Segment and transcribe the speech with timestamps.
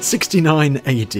[0.00, 1.16] 69 AD,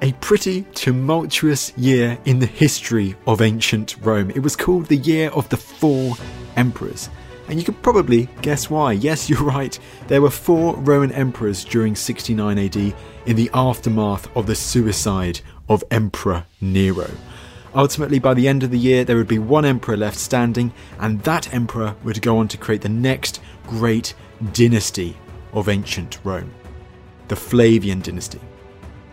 [0.00, 4.30] a pretty tumultuous year in the history of ancient Rome.
[4.30, 6.14] It was called the Year of the Four
[6.54, 7.10] Emperors.
[7.48, 8.92] And you could probably guess why.
[9.02, 9.76] Yes, you're right.
[10.06, 12.94] There were four Roman emperors during 69 AD in
[13.36, 17.10] the aftermath of the suicide of Emperor Nero.
[17.74, 21.20] Ultimately, by the end of the year, there would be one emperor left standing, and
[21.22, 24.14] that emperor would go on to create the next great
[24.52, 25.16] dynasty
[25.52, 26.52] of ancient Rome
[27.32, 28.38] the Flavian dynasty.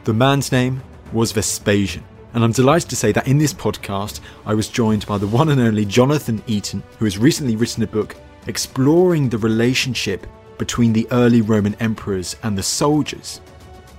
[0.03, 2.03] The man's name was Vespasian,
[2.33, 5.47] and I'm delighted to say that in this podcast I was joined by the one
[5.47, 11.07] and only Jonathan Eaton, who has recently written a book exploring the relationship between the
[11.11, 13.39] early Roman emperors and the soldiers.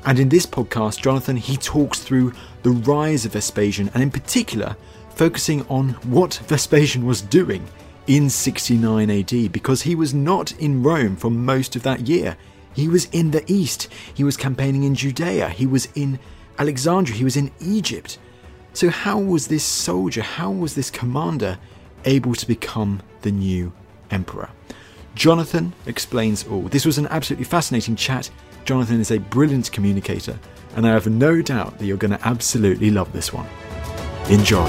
[0.04, 4.76] And in this podcast, Jonathan he talks through the rise of Vespasian and in particular
[5.14, 7.66] focusing on what Vespasian was doing
[8.06, 12.36] in 69 AD because he was not in Rome for most of that year.
[12.74, 13.88] He was in the east.
[14.14, 15.48] He was campaigning in Judea.
[15.48, 16.18] He was in
[16.58, 17.16] Alexandria.
[17.16, 18.18] He was in Egypt.
[18.72, 21.58] So, how was this soldier, how was this commander
[22.04, 23.72] able to become the new
[24.10, 24.50] emperor?
[25.14, 26.62] Jonathan explains all.
[26.62, 28.30] This was an absolutely fascinating chat.
[28.64, 30.38] Jonathan is a brilliant communicator,
[30.76, 33.46] and I have no doubt that you're going to absolutely love this one.
[34.28, 34.68] Enjoy.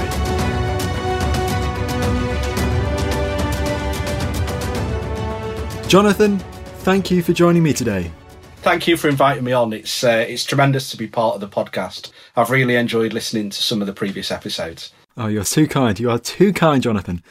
[5.86, 6.42] Jonathan,
[6.82, 8.10] thank you for joining me today.
[8.56, 9.72] Thank you for inviting me on.
[9.72, 12.10] It's uh, it's tremendous to be part of the podcast.
[12.36, 14.92] I've really enjoyed listening to some of the previous episodes.
[15.16, 15.98] Oh, you're too kind.
[15.98, 17.22] You are too kind, Jonathan.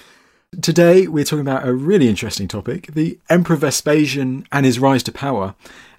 [0.61, 5.11] Today, we're talking about a really interesting topic the Emperor Vespasian and his rise to
[5.11, 5.55] power.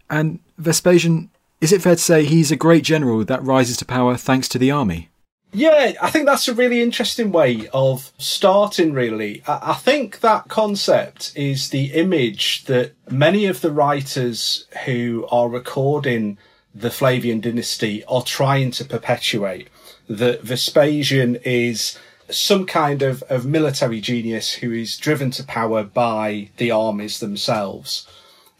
[0.09, 1.31] And Vespasian,
[1.61, 4.59] is it fair to say he's a great general that rises to power thanks to
[4.59, 5.09] the army?
[5.55, 9.43] Yeah, I think that's a really interesting way of starting, really.
[9.47, 16.39] I think that concept is the image that many of the writers who are recording
[16.75, 19.69] the Flavian dynasty are trying to perpetuate.
[20.09, 21.99] That Vespasian is
[22.31, 28.09] some kind of, of military genius who is driven to power by the armies themselves.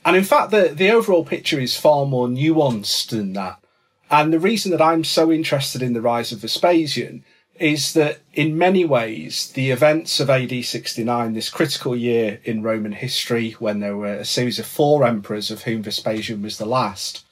[0.04, 3.61] And in fact, the, the overall picture is far more nuanced than that.
[4.12, 7.24] And the reason that I'm so interested in the rise of Vespasian
[7.58, 12.92] is that in many ways, the events of AD 69, this critical year in Roman
[12.92, 17.24] history, when there were a series of four emperors, of whom Vespasian was the last,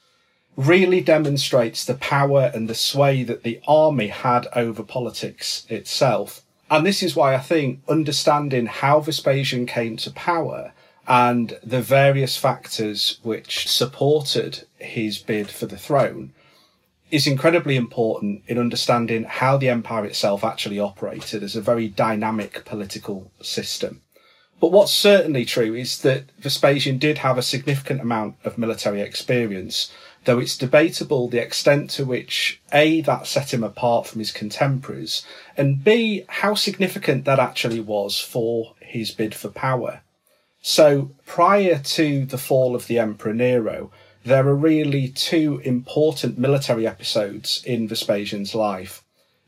[0.55, 6.41] really demonstrates the power and the sway that the army had over politics itself.
[6.71, 10.73] And this is why I think understanding how Vespasian came to power
[11.07, 16.33] and the various factors which supported his bid for the throne
[17.11, 22.63] is incredibly important in understanding how the empire itself actually operated as a very dynamic
[22.65, 24.01] political system.
[24.61, 29.91] But what's certainly true is that Vespasian did have a significant amount of military experience,
[30.25, 35.25] though it's debatable the extent to which A, that set him apart from his contemporaries,
[35.57, 40.01] and B, how significant that actually was for his bid for power.
[40.61, 43.91] So prior to the fall of the Emperor Nero,
[44.23, 49.03] there are really two important military episodes in Vespasian's life.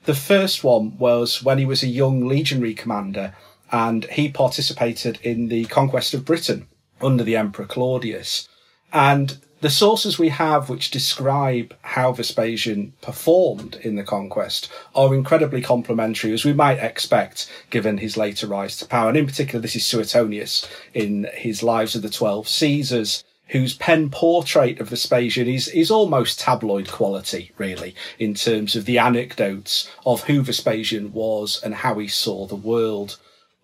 [0.05, 3.35] The first one was when he was a young legionary commander
[3.71, 6.67] and he participated in the conquest of Britain
[7.01, 8.47] under the Emperor Claudius.
[8.91, 15.61] And the sources we have which describe how Vespasian performed in the conquest are incredibly
[15.61, 19.07] complimentary, as we might expect, given his later rise to power.
[19.07, 23.23] And in particular, this is Suetonius in his Lives of the Twelve Caesars,
[23.53, 28.97] whose pen portrait of Vespasian is, is almost tabloid quality, really, in terms of the
[28.97, 33.17] anecdotes of who Vespasian was and how he saw the world.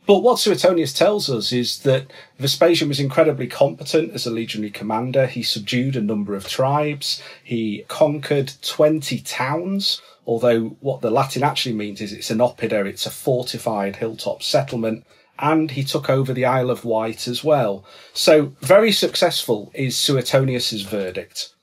[0.06, 2.06] But what Suetonius tells us is that
[2.38, 5.26] Vespasian was incredibly competent as a legionary commander.
[5.26, 7.22] He subdued a number of tribes.
[7.44, 13.08] He conquered 20 towns, although what the Latin actually means is it's an oppida, it's
[13.08, 15.04] a fortified hilltop settlement.
[15.40, 17.86] And he took over the Isle of Wight as well.
[18.14, 21.54] So very successful is Suetonius's verdict.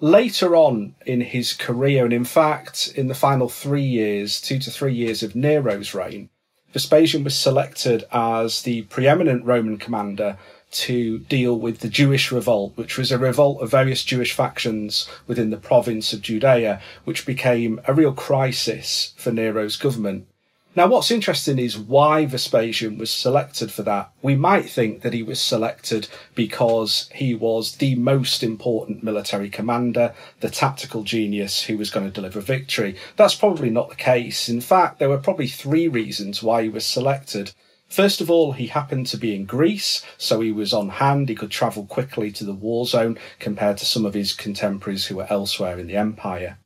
[0.00, 4.70] Later on in his career, and in fact, in the final three years, two to
[4.70, 6.28] three years of Nero's reign,
[6.72, 10.36] Vespasian was selected as the preeminent Roman commander
[10.72, 15.48] to deal with the Jewish revolt, which was a revolt of various Jewish factions within
[15.48, 20.26] the province of Judea, which became a real crisis for Nero's government.
[20.76, 24.10] Now, what's interesting is why Vespasian was selected for that.
[24.20, 30.12] We might think that he was selected because he was the most important military commander,
[30.40, 32.94] the tactical genius who was going to deliver victory.
[33.16, 34.50] That's probably not the case.
[34.50, 37.52] In fact, there were probably three reasons why he was selected.
[37.88, 41.30] First of all, he happened to be in Greece, so he was on hand.
[41.30, 45.16] He could travel quickly to the war zone compared to some of his contemporaries who
[45.16, 46.58] were elsewhere in the empire.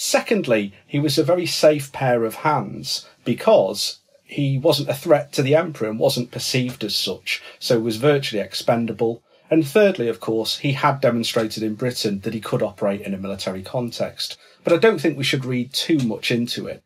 [0.00, 5.42] Secondly, he was a very safe pair of hands because he wasn't a threat to
[5.42, 9.24] the emperor and wasn't perceived as such, so was virtually expendable.
[9.50, 13.18] And thirdly, of course, he had demonstrated in Britain that he could operate in a
[13.18, 14.38] military context.
[14.62, 16.80] But I don't think we should read too much into it.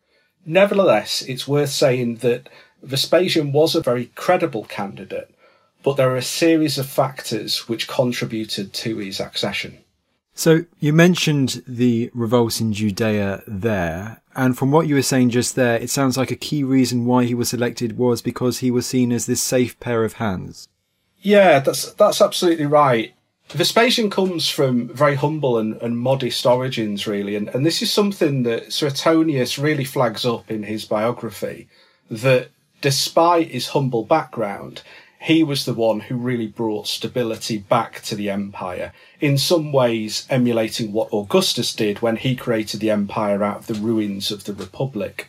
[0.47, 2.49] Nevertheless, it's worth saying that
[2.83, 5.29] Vespasian was a very credible candidate,
[5.83, 9.82] but there are a series of factors which contributed to his accession.
[10.43, 15.55] So you mentioned the revolts in Judea there, and from what you were saying just
[15.55, 18.85] there, it sounds like a key reason why he was selected was because he was
[18.85, 20.67] seen as this safe pair of hands.
[21.21, 23.15] Yeah, that's that's absolutely right.
[23.51, 28.43] Vespasian comes from very humble and, and modest origins, really, and, and this is something
[28.43, 31.69] that Suetonius really flags up in his biography.
[32.11, 32.49] That
[32.81, 34.83] despite his humble background,
[35.23, 40.27] he was the one who really brought stability back to the empire, in some ways
[40.29, 44.53] emulating what Augustus did when he created the empire out of the ruins of the
[44.53, 45.29] Republic.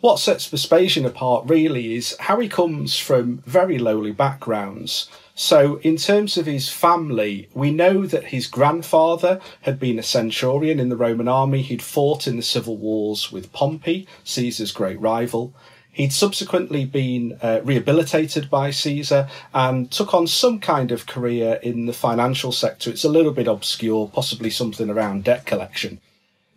[0.00, 5.08] What sets Vespasian apart really is how he comes from very lowly backgrounds.
[5.34, 10.78] So, in terms of his family, we know that his grandfather had been a centurion
[10.78, 11.62] in the Roman army.
[11.62, 15.54] He'd fought in the civil wars with Pompey, Caesar's great rival.
[15.94, 21.86] He'd subsequently been uh, rehabilitated by Caesar and took on some kind of career in
[21.86, 22.90] the financial sector.
[22.90, 26.00] It's a little bit obscure, possibly something around debt collection.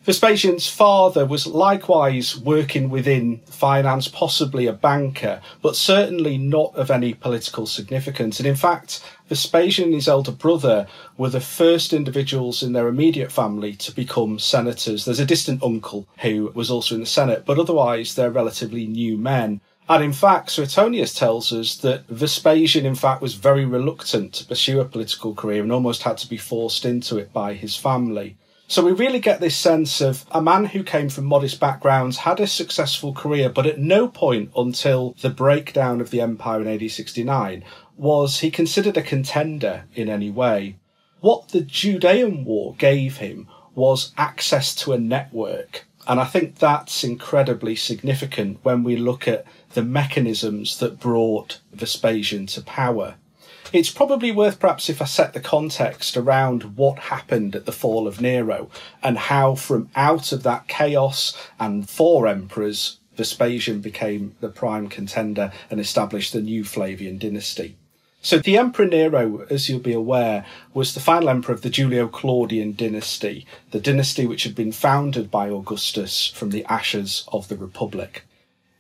[0.08, 7.14] Vespasian's father was likewise working within finance, possibly a banker, but certainly not of any
[7.14, 8.40] political significance.
[8.40, 10.88] And in fact, Vespasian and his elder brother
[11.18, 15.04] were the first individuals in their immediate family to become senators.
[15.04, 19.18] There's a distant uncle who was also in the Senate, but otherwise they're relatively new
[19.18, 19.60] men.
[19.90, 24.80] And in fact, Suetonius tells us that Vespasian, in fact, was very reluctant to pursue
[24.80, 28.38] a political career and almost had to be forced into it by his family.
[28.70, 32.42] So we really get this sense of a man who came from modest backgrounds, had
[32.42, 36.92] a successful career, but at no point until the breakdown of the empire in AD
[36.92, 37.64] 69
[37.96, 40.76] was he considered a contender in any way.
[41.22, 45.86] What the Judean War gave him was access to a network.
[46.06, 52.48] And I think that's incredibly significant when we look at the mechanisms that brought Vespasian
[52.48, 53.16] to power.
[53.74, 58.08] It's probably worth perhaps if I set the context around what happened at the fall
[58.08, 58.70] of Nero
[59.04, 65.52] and how from out of that chaos and four emperors, Vespasian became the prime contender
[65.70, 67.76] and established the new Flavian dynasty.
[68.22, 72.74] So the Emperor Nero, as you'll be aware, was the final emperor of the Julio-Claudian
[72.74, 78.24] dynasty, the dynasty which had been founded by Augustus from the ashes of the Republic.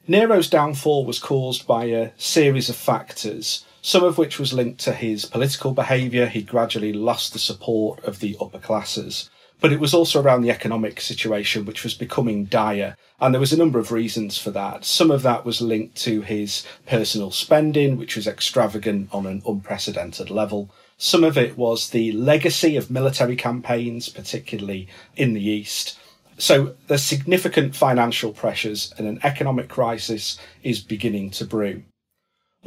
[0.08, 4.92] Nero's downfall was caused by a series of factors, some of which was linked to
[4.92, 6.26] his political behaviour.
[6.26, 9.30] He gradually lost the support of the upper classes.
[9.62, 12.98] But it was also around the economic situation, which was becoming dire.
[13.22, 14.84] And there was a number of reasons for that.
[14.84, 20.30] Some of that was linked to his personal spending, which was extravagant on an unprecedented
[20.30, 20.70] level.
[20.98, 25.98] Some of it was the legacy of military campaigns, particularly in the East.
[26.38, 31.84] So there's significant financial pressures and an economic crisis is beginning to brew.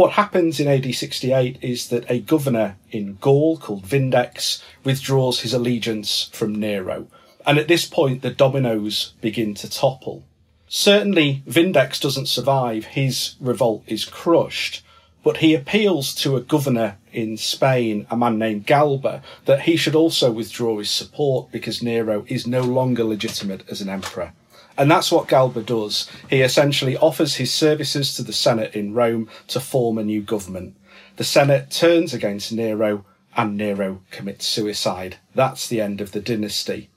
[0.00, 5.52] What happens in AD 68 is that a governor in Gaul called Vindex withdraws his
[5.52, 7.08] allegiance from Nero.
[7.44, 10.24] And at this point, the dominoes begin to topple.
[10.68, 12.86] Certainly, Vindex doesn't survive.
[12.86, 14.82] His revolt is crushed.
[15.22, 19.94] But he appeals to a governor in Spain, a man named Galba, that he should
[19.94, 24.32] also withdraw his support because Nero is no longer legitimate as an emperor.
[24.80, 26.10] And that's what Galba does.
[26.30, 30.74] He essentially offers his services to the Senate in Rome to form a new government.
[31.16, 33.04] The Senate turns against Nero
[33.36, 35.18] and Nero commits suicide.
[35.34, 36.88] That's the end of the dynasty.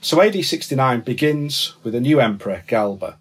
[0.00, 3.18] So AD 69 begins with a new emperor, Galba.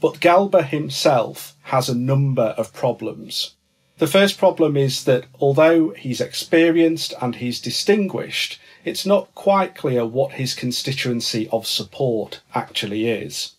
[0.00, 3.56] But Galba himself has a number of problems.
[3.98, 10.06] The first problem is that although he's experienced and he's distinguished, it's not quite clear
[10.06, 13.54] what his constituency of support actually is.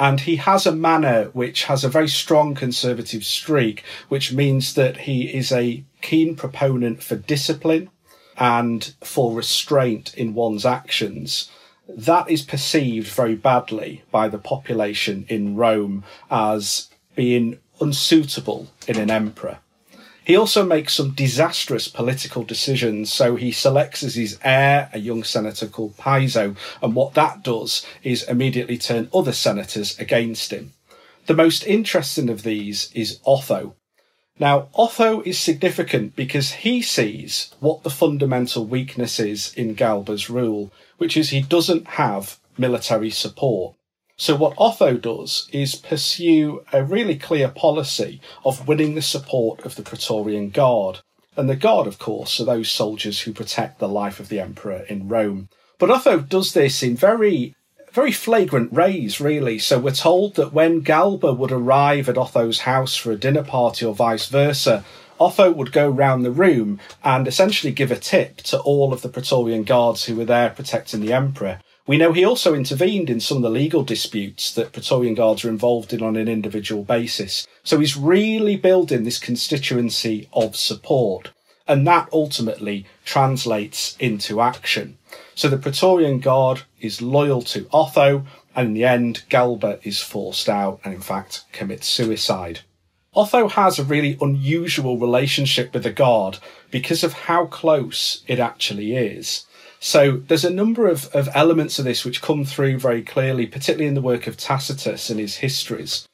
[0.00, 4.96] And he has a manner which has a very strong conservative streak, which means that
[4.96, 7.90] he is a keen proponent for discipline
[8.38, 11.50] and for restraint in one's actions.
[11.86, 19.10] That is perceived very badly by the population in Rome as being unsuitable in an
[19.10, 19.58] emperor.
[20.24, 23.12] He also makes some disastrous political decisions.
[23.12, 27.84] So he selects as his heir a young senator called Piso, and what that does
[28.02, 30.72] is immediately turn other senators against him.
[31.26, 33.74] The most interesting of these is Otho.
[34.38, 40.72] Now, Otho is significant because he sees what the fundamental weakness is in Galba's rule,
[40.96, 43.74] which is he doesn't have military support.
[44.20, 49.76] So what Otho does is pursue a really clear policy of winning the support of
[49.76, 50.98] the Praetorian Guard.
[51.38, 54.84] And the Guard, of course, are those soldiers who protect the life of the emperor
[54.90, 55.48] in Rome.
[55.78, 57.54] But Otho does this in very,
[57.92, 59.58] very flagrant ways, really.
[59.58, 63.86] So we're told that when Galba would arrive at Otho's house for a dinner party
[63.86, 64.84] or vice versa,
[65.18, 69.08] Otho would go round the room and essentially give a tip to all of the
[69.08, 71.60] Praetorian guards who were there protecting the emperor.
[71.90, 75.48] We know he also intervened in some of the legal disputes that Praetorian Guards are
[75.48, 77.48] involved in on an individual basis.
[77.64, 81.32] So he's really building this constituency of support.
[81.66, 84.98] And that ultimately translates into action.
[85.34, 90.48] So the Praetorian Guard is loyal to Otho, and in the end, Galba is forced
[90.48, 92.60] out and, in fact, commits suicide.
[93.16, 96.38] Otho has a really unusual relationship with the Guard
[96.70, 99.44] because of how close it actually is.
[99.82, 103.88] So there's a number of, of elements of this which come through very clearly, particularly
[103.88, 106.06] in the work of Tacitus and his histories.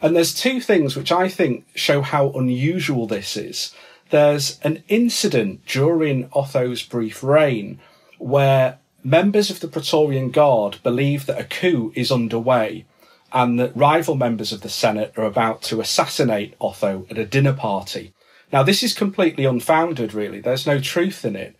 [0.00, 3.72] And there's two things which I think show how unusual this is.
[4.10, 7.78] There's an incident during Otho's brief reign
[8.18, 12.84] where members of the Praetorian Guard believe that a coup is underway
[13.32, 17.54] and that rival members of the Senate are about to assassinate Otho at a dinner
[17.54, 18.12] party.
[18.52, 20.40] Now, this is completely unfounded, really.
[20.40, 21.56] There's no truth in it.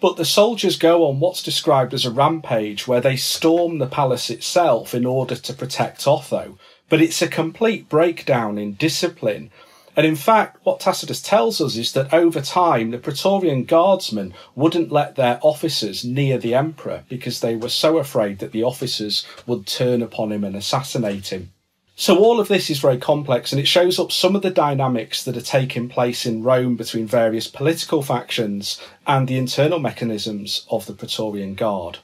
[0.00, 4.30] But the soldiers go on what's described as a rampage where they storm the palace
[4.30, 6.58] itself in order to protect Otho.
[6.88, 9.50] But it's a complete breakdown in discipline.
[9.94, 14.90] And in fact, what Tacitus tells us is that over time, the Praetorian guardsmen wouldn't
[14.90, 19.66] let their officers near the emperor because they were so afraid that the officers would
[19.66, 21.52] turn upon him and assassinate him.
[22.00, 25.22] So all of this is very complex and it shows up some of the dynamics
[25.22, 30.86] that are taking place in Rome between various political factions and the internal mechanisms of
[30.86, 31.98] the Praetorian Guard.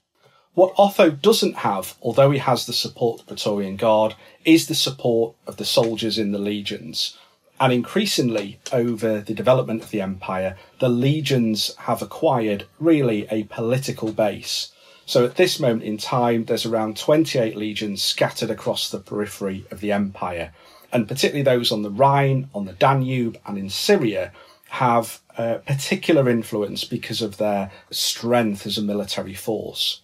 [0.53, 4.75] What Otho doesn't have, although he has the support of the Praetorian Guard, is the
[4.75, 7.17] support of the soldiers in the legions.
[7.59, 14.13] And increasingly, over the development of the empire, the legions have acquired really a political
[14.13, 14.73] base.
[15.07, 19.81] So at this moment in time, there's around 28 legions scattered across the periphery of
[19.81, 20.53] the empire.
[20.93, 24.33] And particularly those on the Rhine, on the Danube, and in Syria
[24.71, 30.01] have a particular influence because of their strength as a military force.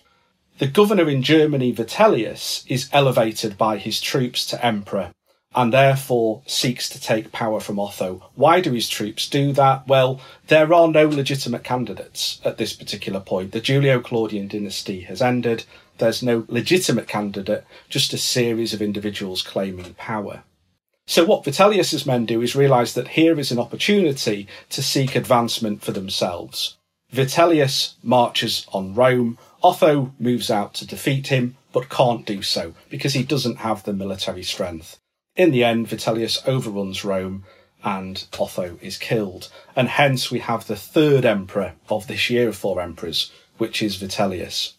[0.59, 5.13] The governor in Germany, Vitellius, is elevated by his troops to emperor
[5.55, 8.23] and therefore seeks to take power from Otho.
[8.35, 9.87] Why do his troops do that?
[9.87, 13.53] Well, there are no legitimate candidates at this particular point.
[13.53, 15.65] The Julio Claudian dynasty has ended.
[15.99, 20.43] There's no legitimate candidate, just a series of individuals claiming power.
[21.07, 25.83] So what Vitellius's men do is realize that here is an opportunity to seek advancement
[25.83, 26.79] for themselves.
[27.13, 29.37] Vitellius marches on Rome.
[29.63, 33.93] Otho moves out to defeat him, but can't do so because he doesn't have the
[33.93, 34.99] military strength.
[35.35, 37.45] In the end, Vitellius overruns Rome
[37.83, 39.51] and Otho is killed.
[39.75, 43.97] And hence we have the third emperor of this year of four emperors, which is
[43.97, 44.75] Vitellius.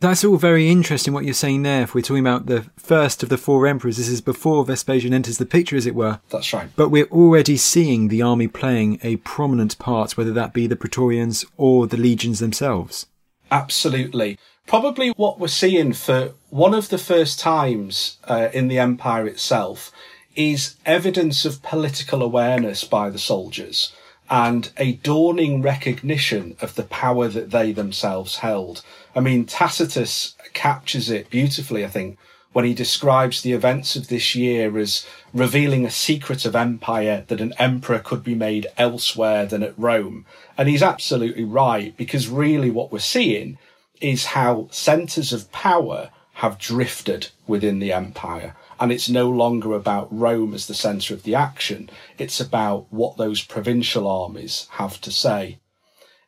[0.00, 1.82] That's all very interesting what you're saying there.
[1.82, 5.38] If we're talking about the first of the four emperors, this is before Vespasian enters
[5.38, 6.20] the picture, as it were.
[6.28, 6.68] That's right.
[6.76, 11.46] But we're already seeing the army playing a prominent part, whether that be the Praetorians
[11.56, 13.06] or the legions themselves.
[13.50, 14.38] Absolutely.
[14.66, 19.92] Probably what we're seeing for one of the first times uh, in the empire itself
[20.34, 23.92] is evidence of political awareness by the soldiers
[24.30, 28.82] and a dawning recognition of the power that they themselves held.
[29.14, 32.18] I mean, Tacitus captures it beautifully, I think,
[32.54, 37.40] when he describes the events of this year as revealing a secret of empire that
[37.40, 40.24] an emperor could be made elsewhere than at Rome.
[40.56, 43.58] And he's absolutely right, because really what we're seeing
[44.00, 48.56] is how centres of power have drifted within the empire.
[48.80, 51.88] And it's no longer about Rome as the centre of the action.
[52.18, 55.58] It's about what those provincial armies have to say.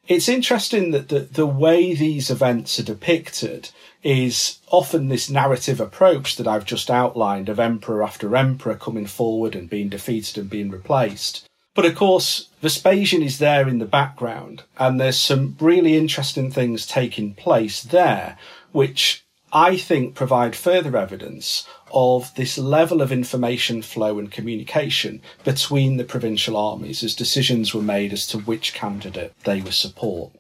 [0.07, 3.71] It's interesting that the, the way these events are depicted
[4.05, 9.57] is often this narrative approach that I've just outlined of emperor after emperor coming forward
[9.57, 11.49] and being defeated and being replaced.
[11.77, 16.87] But of course, Vespasian is there in the background, and there's some really interesting things
[16.87, 18.39] taking place there,
[18.73, 25.99] which I think provide further evidence of this level of information flow and communication between
[25.99, 30.33] the provincial armies as decisions were made as to which candidate they would support.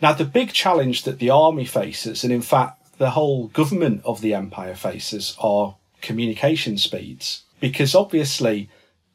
[0.00, 4.20] Now, the big challenge that the army faces, and in fact, the whole government of
[4.20, 7.42] the empire faces are communication speeds.
[7.58, 8.70] Because obviously,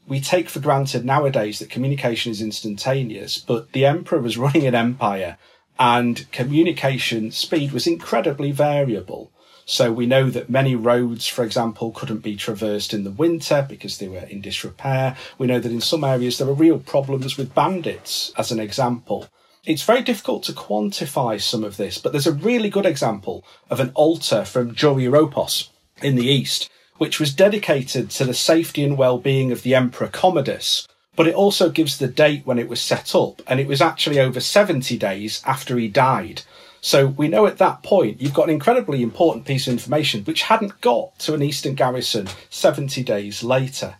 [0.07, 4.75] we take for granted nowadays that communication is instantaneous, but the emperor was running an
[4.75, 5.37] empire
[5.79, 9.31] and communication speed was incredibly variable.
[9.65, 13.97] So we know that many roads, for example, couldn't be traversed in the winter because
[13.97, 15.17] they were in disrepair.
[15.39, 19.27] We know that in some areas there are real problems with bandits, as an example.
[19.65, 23.79] It's very difficult to quantify some of this, but there's a really good example of
[23.79, 25.69] an altar from Dura-Europos
[26.03, 30.87] in the east, which was dedicated to the safety and well-being of the Emperor Commodus.
[31.15, 34.19] But it also gives the date when it was set up, and it was actually
[34.19, 36.41] over 70 days after he died.
[36.81, 40.43] So we know at that point you've got an incredibly important piece of information which
[40.43, 43.95] hadn't got to an Eastern garrison 70 days later.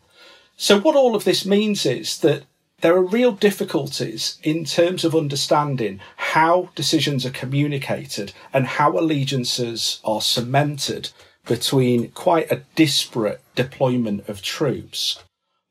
[0.55, 2.43] So what all of this means is that
[2.81, 9.99] there are real difficulties in terms of understanding how decisions are communicated and how allegiances
[10.03, 11.09] are cemented
[11.45, 15.23] between quite a disparate deployment of troops.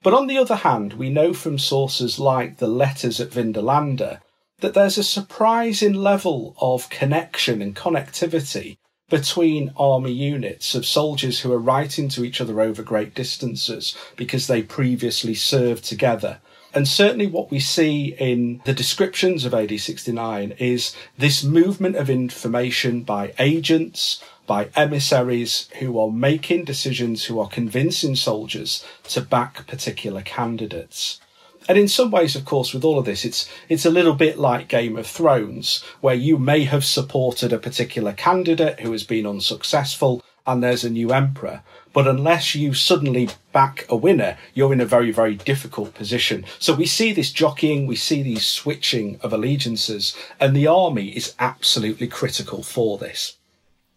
[0.03, 4.21] But on the other hand, we know from sources like the letters at Vindolanda
[4.61, 8.77] that there's a surprising level of connection and connectivity
[9.11, 14.47] between army units of soldiers who are writing to each other over great distances because
[14.47, 16.41] they previously served together
[16.75, 22.11] and certainly what we see in the descriptions of AD 69 is this movement of
[22.11, 29.67] information by agents, by emissaries who are making decisions, who are convincing soldiers to back
[29.67, 31.21] particular candidates.
[31.67, 34.39] And in some ways, of course, with all of this, it's it's a little bit
[34.39, 39.27] like Game of Thrones, where you may have supported a particular candidate who has been
[39.27, 41.63] unsuccessful, and there's a new emperor.
[41.95, 46.45] But unless you suddenly back a winner, you're in a very, very difficult position.
[46.59, 51.35] So we see this jockeying, we see these switching of allegiances, and the army is
[51.39, 53.39] absolutely critical for this.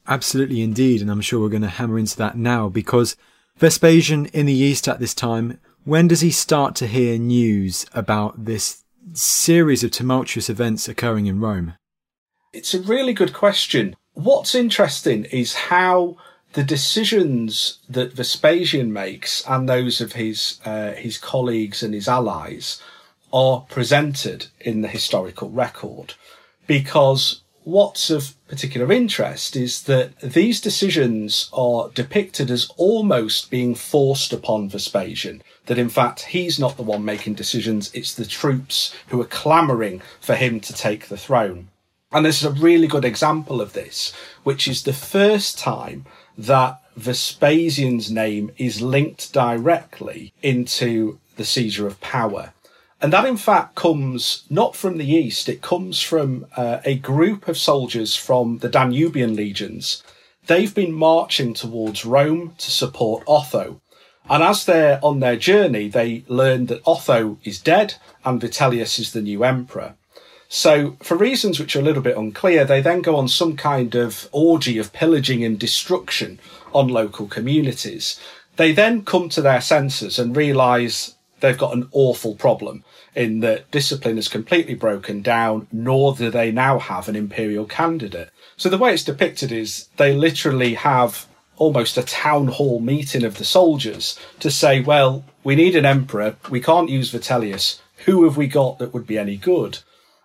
[0.07, 3.15] Absolutely indeed, and I'm sure we're going to hammer into that now because
[3.57, 8.45] Vespasian in the East at this time, when does he start to hear news about
[8.45, 11.73] this series of tumultuous events occurring in Rome?
[12.53, 13.95] It's a really good question.
[14.13, 16.17] What's interesting is how
[16.53, 22.81] the decisions that Vespasian makes and those of his uh, his colleagues and his allies
[23.33, 26.13] are presented in the historical record
[26.65, 34.31] because what's of particular interest is that these decisions are depicted as almost being forced
[34.31, 35.43] upon Vespasian.
[35.65, 40.01] That in fact he's not the one making decisions, it's the troops who are clamouring
[40.21, 41.67] for him to take the throne.
[42.09, 46.05] And this is a really good example of this, which is the first time
[46.37, 52.53] that Vespasian's name is linked directly into the seizure of power.
[52.99, 57.47] And that, in fact, comes not from the east, it comes from uh, a group
[57.47, 60.03] of soldiers from the Danubian legions.
[60.47, 63.81] They've been marching towards Rome to support Otho.
[64.29, 69.13] And as they're on their journey, they learn that Otho is dead and Vitellius is
[69.13, 69.95] the new emperor.
[70.49, 73.93] So, for reasons which are a little bit unclear, they then go on some kind
[73.95, 76.39] of orgy of pillaging and destruction
[76.73, 78.19] on local communities.
[78.55, 82.83] They then come to their senses and realise they've got an awful problem
[83.15, 88.29] in that discipline has completely broken down, nor do they now have an imperial candidate.
[88.55, 93.37] So the way it's depicted is they literally have almost a town hall meeting of
[93.37, 96.35] the soldiers to say, well, we need an emperor.
[96.49, 97.79] We can't use Vitellius.
[98.05, 99.79] Who have we got that would be any good?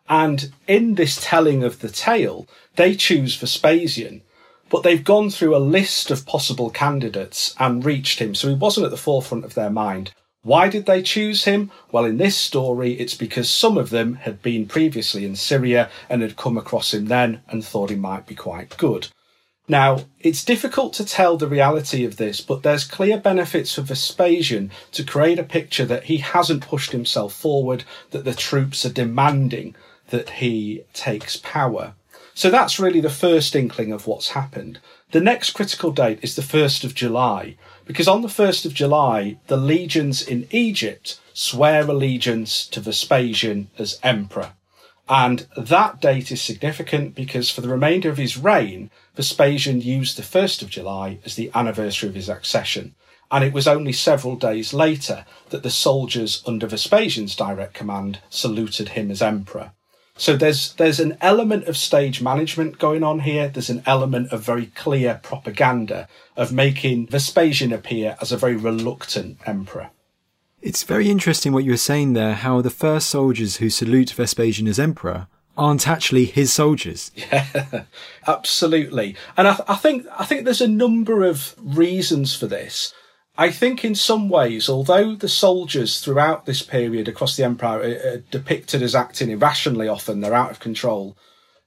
[0.08, 2.46] And in this telling of the tale,
[2.76, 4.22] they choose Vespasian,
[4.68, 8.84] but they've gone through a list of possible candidates and reached him, so he wasn't
[8.84, 10.12] at the forefront of their mind.
[10.44, 11.70] Why did they choose him?
[11.92, 16.20] Well, in this story, it's because some of them had been previously in Syria and
[16.20, 19.06] had come across him then and thought he might be quite good.
[19.68, 24.72] Now, it's difficult to tell the reality of this, but there's clear benefits for Vespasian
[24.90, 29.76] to create a picture that he hasn't pushed himself forward, that the troops are demanding
[30.10, 31.94] that he takes power.
[32.34, 34.80] So that's really the first inkling of what's happened.
[35.12, 39.38] The next critical date is the 1st of July, because on the 1st of July,
[39.46, 44.52] the legions in Egypt swear allegiance to Vespasian as emperor.
[45.08, 50.22] And that date is significant because for the remainder of his reign, Vespasian used the
[50.22, 52.94] 1st of July as the anniversary of his accession.
[53.30, 58.90] And it was only several days later that the soldiers under Vespasian's direct command saluted
[58.90, 59.72] him as emperor.
[60.16, 63.48] So there's there's an element of stage management going on here.
[63.48, 69.38] There's an element of very clear propaganda of making Vespasian appear as a very reluctant
[69.46, 69.90] emperor.
[70.60, 74.68] It's very interesting what you were saying there, how the first soldiers who salute Vespasian
[74.68, 77.10] as emperor aren't actually his soldiers.
[77.32, 77.84] Yeah,
[78.26, 79.16] absolutely.
[79.36, 82.94] And I, I think I think there's a number of reasons for this.
[83.36, 88.18] I think in some ways, although the soldiers throughout this period across the empire are,
[88.30, 91.16] depicted as acting irrationally often, they're out of control.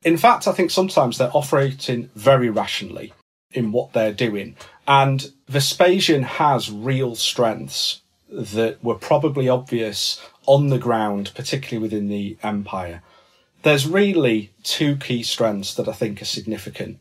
[0.04, 3.14] In fact, I think sometimes they're operating very rationally
[3.52, 4.56] in what they're doing.
[4.88, 12.38] And Vespasian has real strengths that were probably obvious on the ground, particularly within the
[12.44, 13.02] empire.
[13.64, 17.00] There's really two key strengths that I think are significant.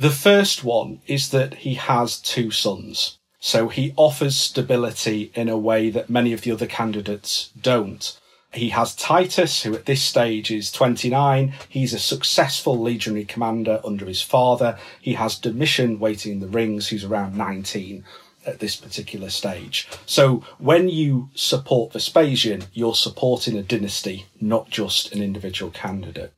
[0.00, 3.17] The first one is that he has two sons.
[3.40, 8.18] So he offers stability in a way that many of the other candidates don't.
[8.52, 11.52] He has Titus, who at this stage is 29.
[11.68, 14.78] He's a successful legionary commander under his father.
[15.00, 18.04] He has Domitian waiting in the rings, who's around 19
[18.46, 19.86] at this particular stage.
[20.06, 26.32] So when you support Vespasian, you're supporting a dynasty, not just an individual candidate.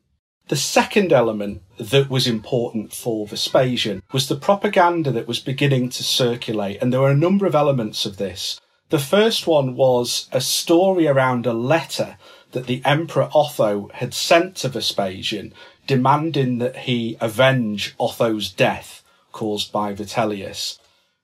[0.51, 6.03] The second element that was important for Vespasian was the propaganda that was beginning to
[6.03, 8.61] circulate, and there were a number of elements of this.
[8.89, 12.19] The first one was a story around a letter
[12.51, 15.55] that the Emperor Otho had sent to Vespasian,
[15.87, 20.80] demanding that he avenge Otho's death caused by Vitellius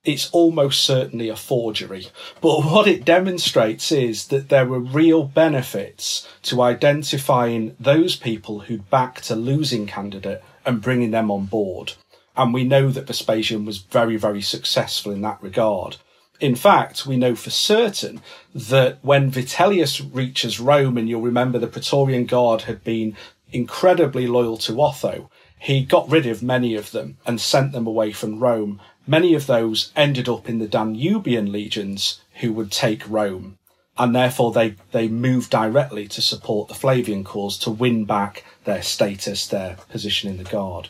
[0.07, 2.07] it's almost certainly a forgery.
[2.40, 8.88] But what it demonstrates is that there were real benefits to identifying those people who'd
[8.88, 11.95] backed a losing candidate and bringing them on board.
[12.37, 15.97] And we know that Vespasian was very, very successful in that regard.
[16.38, 18.21] In fact, we know for certain
[18.55, 23.16] that when Vitellius reaches Rome, and you'll remember the Praetorian Guard had been
[23.53, 28.12] incredibly loyal to Otho, he got rid of many of them and sent them away
[28.12, 33.57] from Rome Many of those ended up in the Danubian legions who would take Rome.
[33.97, 38.83] And therefore they, they moved directly to support the Flavian cause to win back their
[38.83, 40.88] status, their position in the guard.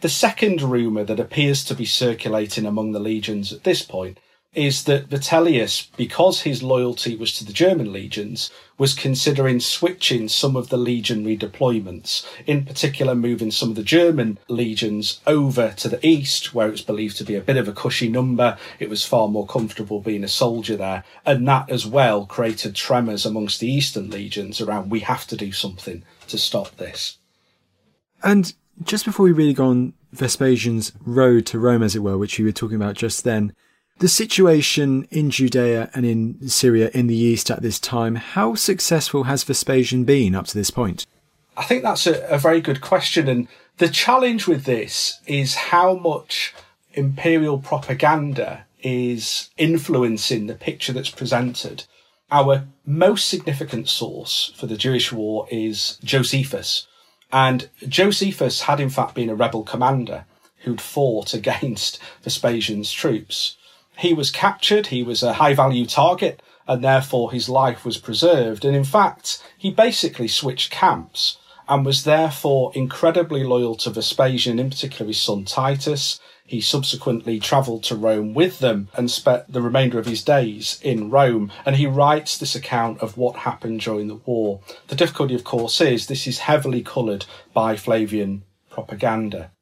[0.00, 4.18] The second rumour that appears to be circulating among the legions at this point
[4.54, 10.56] is that Vitellius, because his loyalty was to the German legions, was considering switching some
[10.56, 16.04] of the legionary deployments, in particular moving some of the German legions over to the
[16.06, 18.56] east, where it was believed to be a bit of a cushy number.
[18.78, 21.04] It was far more comfortable being a soldier there.
[21.24, 25.52] And that as well created tremors amongst the eastern legions around we have to do
[25.52, 27.18] something to stop this.
[28.22, 32.38] And just before we really go on Vespasian's road to Rome, as it were, which
[32.38, 33.52] we were talking about just then,
[33.98, 39.24] the situation in Judea and in Syria in the east at this time, how successful
[39.24, 41.06] has Vespasian been up to this point?
[41.56, 43.28] I think that's a, a very good question.
[43.28, 46.54] And the challenge with this is how much
[46.92, 51.84] imperial propaganda is influencing the picture that's presented.
[52.30, 56.86] Our most significant source for the Jewish war is Josephus.
[57.32, 60.26] And Josephus had in fact been a rebel commander
[60.58, 63.56] who'd fought against Vespasian's troops.
[63.98, 68.64] He was captured, he was a high value target, and therefore his life was preserved.
[68.64, 74.70] And in fact, he basically switched camps and was therefore incredibly loyal to Vespasian, in
[74.70, 76.20] particular his son Titus.
[76.46, 81.10] He subsequently travelled to Rome with them and spent the remainder of his days in
[81.10, 81.50] Rome.
[81.64, 84.60] And he writes this account of what happened during the war.
[84.88, 89.52] The difficulty, of course, is this is heavily coloured by Flavian propaganda.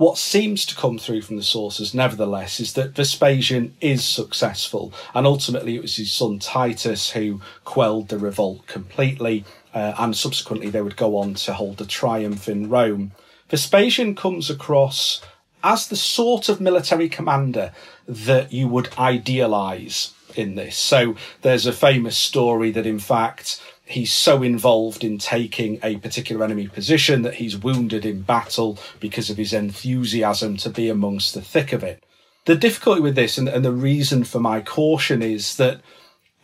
[0.00, 5.26] What seems to come through from the sources, nevertheless, is that Vespasian is successful, and
[5.26, 10.80] ultimately it was his son Titus who quelled the revolt completely, uh, and subsequently they
[10.80, 13.12] would go on to hold a triumph in Rome.
[13.50, 15.20] Vespasian comes across
[15.62, 17.70] as the sort of military commander
[18.08, 20.78] that you would idealize in this.
[20.78, 23.60] So there's a famous story that in fact
[23.90, 29.30] he's so involved in taking a particular enemy position that he's wounded in battle because
[29.30, 32.04] of his enthusiasm to be amongst the thick of it.
[32.44, 35.80] The difficulty with this and, and the reason for my caution is that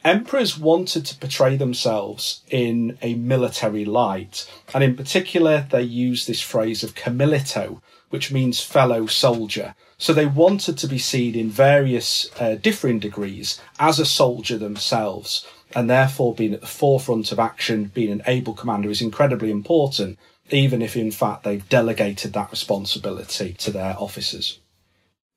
[0.04, 4.48] emperors wanted to portray themselves in a military light.
[4.74, 7.80] And in particular, they use this phrase of commilito,
[8.10, 9.74] which means fellow soldier.
[9.98, 15.46] So they wanted to be seen in various uh, differing degrees as a soldier themselves.
[15.76, 20.18] And therefore, being at the forefront of action, being an able commander is incredibly important,
[20.50, 24.58] even if in fact they've delegated that responsibility to their officers.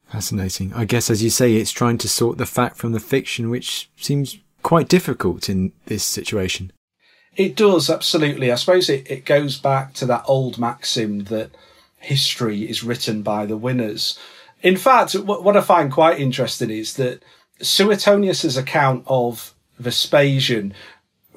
[0.07, 0.71] Fascinating.
[0.73, 3.89] I guess, as you say, it's trying to sort the fact from the fiction, which
[3.97, 6.71] seems quite difficult in this situation.
[7.35, 8.49] It does, absolutely.
[8.49, 11.51] I suppose it, it goes back to that old maxim that
[11.97, 14.17] history is written by the winners.
[14.61, 17.23] In fact, what, what I find quite interesting is that
[17.59, 20.73] Suetonius's account of Vespasian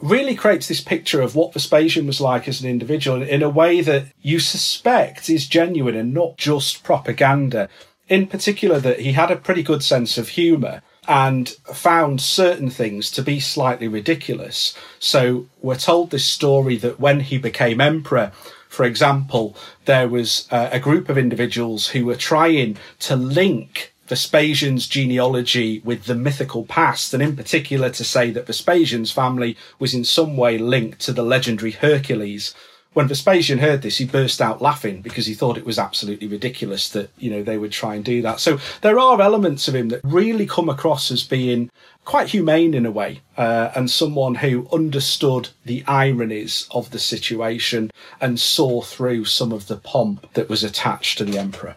[0.00, 3.80] really creates this picture of what Vespasian was like as an individual in a way
[3.80, 7.68] that you suspect is genuine and not just propaganda.
[8.08, 13.10] In particular, that he had a pretty good sense of humour and found certain things
[13.12, 14.76] to be slightly ridiculous.
[14.98, 18.32] So we're told this story that when he became emperor,
[18.68, 24.86] for example, there was uh, a group of individuals who were trying to link Vespasian's
[24.86, 30.04] genealogy with the mythical past, and in particular to say that Vespasian's family was in
[30.04, 32.54] some way linked to the legendary Hercules.
[32.92, 36.90] When Vespasian heard this, he burst out laughing because he thought it was absolutely ridiculous
[36.90, 38.38] that, you know, they would try and do that.
[38.38, 41.70] So there are elements of him that really come across as being
[42.04, 47.90] quite humane in a way, uh, and someone who understood the ironies of the situation
[48.20, 51.76] and saw through some of the pomp that was attached to the emperor.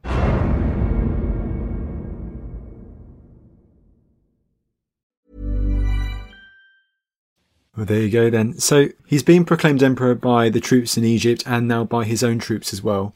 [7.81, 8.59] Well, there you go then.
[8.59, 12.37] So he's been proclaimed emperor by the troops in Egypt and now by his own
[12.37, 13.15] troops as well.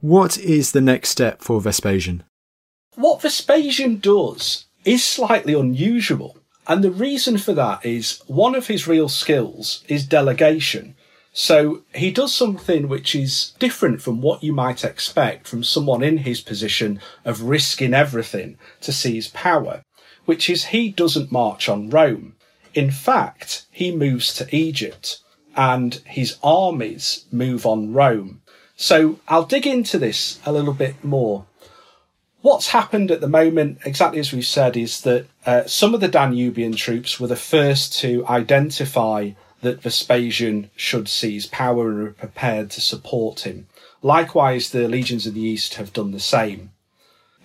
[0.00, 2.22] What is the next step for Vespasian?
[2.94, 6.38] What Vespasian does is slightly unusual.
[6.68, 10.94] And the reason for that is one of his real skills is delegation.
[11.32, 16.18] So he does something which is different from what you might expect from someone in
[16.18, 19.82] his position of risking everything to seize power,
[20.26, 22.35] which is he doesn't march on Rome.
[22.76, 25.20] In fact, he moves to Egypt
[25.56, 28.42] and his armies move on Rome.
[28.76, 31.46] So I'll dig into this a little bit more.
[32.42, 36.08] What's happened at the moment, exactly as we've said, is that uh, some of the
[36.08, 39.30] Danubian troops were the first to identify
[39.62, 43.68] that Vespasian should seize power and are prepared to support him.
[44.02, 46.72] Likewise, the legions of the East have done the same.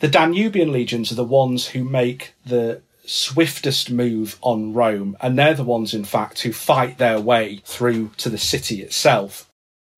[0.01, 2.81] The Danubian legions are the ones who make the
[3.12, 8.12] swiftest move on Rome, and they're the ones, in fact, who fight their way through
[8.17, 9.50] to the city itself.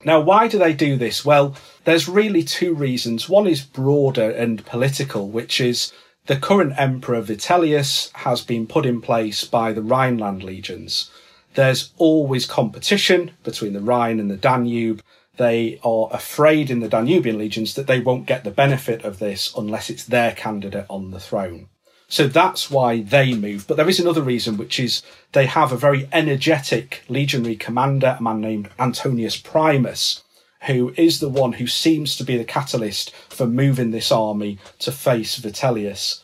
[0.04, 1.23] Now, why do they do this?
[1.23, 3.30] Well, there's really two reasons.
[3.30, 5.93] One is broader and political, which is
[6.26, 11.12] the current emperor Vitellius has been put in place by the Rhineland legions.
[11.54, 15.04] There's always competition between the Rhine and the Danube.
[15.38, 19.54] They are afraid in the Danubian legions that they won't get the benefit of this
[19.56, 21.69] unless it's their candidate on the throne.
[22.07, 23.65] So that's why they move.
[23.67, 28.23] But there is another reason, which is they have a very energetic legionary commander, a
[28.23, 30.23] man named Antonius Primus,
[30.67, 34.91] who is the one who seems to be the catalyst for moving this army to
[34.91, 36.23] face Vitellius.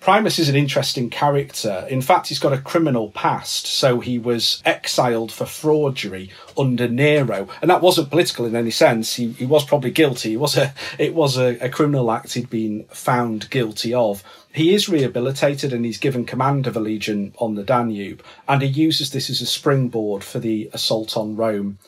[0.00, 1.84] Primus is an interesting character.
[1.90, 3.66] In fact, he's got a criminal past.
[3.66, 7.48] So he was exiled for forgery under Nero.
[7.60, 9.16] And that wasn't political in any sense.
[9.16, 10.34] He, he was probably guilty.
[10.34, 14.22] It was, a, it was a, a criminal act he'd been found guilty of.
[14.56, 18.24] He is rehabilitated and he's given command of a legion on the Danube.
[18.48, 21.78] And he uses this as a springboard for the assault on Rome.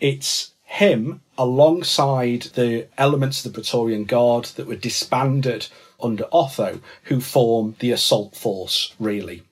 [0.00, 5.68] It's him alongside the elements of the Praetorian Guard that were disbanded
[6.02, 9.44] under Otho, who form the assault force, really.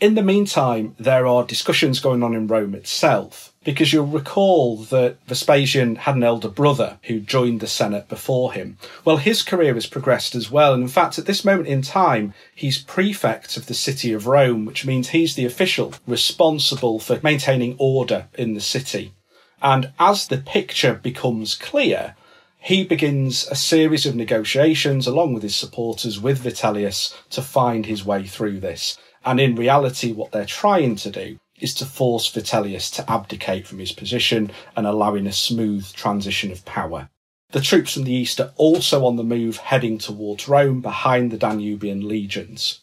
[0.00, 5.16] In the meantime, there are discussions going on in Rome itself, because you'll recall that
[5.26, 8.76] Vespasian had an elder brother who joined the Senate before him.
[9.04, 12.34] Well, his career has progressed as well, and in fact, at this moment in time,
[12.54, 17.76] he's prefect of the city of Rome, which means he's the official responsible for maintaining
[17.78, 19.14] order in the city.
[19.62, 22.16] And as the picture becomes clear,
[22.58, 28.04] he begins a series of negotiations along with his supporters with Vitellius to find his
[28.04, 28.98] way through this.
[29.24, 33.78] And in reality, what they're trying to do is to force Vitellius to abdicate from
[33.78, 37.08] his position and allowing a smooth transition of power.
[37.52, 41.38] The troops from the east are also on the move heading towards Rome behind the
[41.38, 42.80] Danubian legions.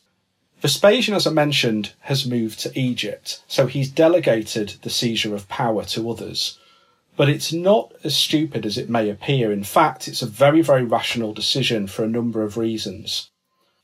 [0.62, 5.84] Vespasian, as I mentioned, has moved to Egypt, so he's delegated the seizure of power
[5.86, 6.60] to others.
[7.18, 9.52] But it's not as stupid as it may appear.
[9.52, 13.30] In fact, it's a very, very rational decision for a number of reasons.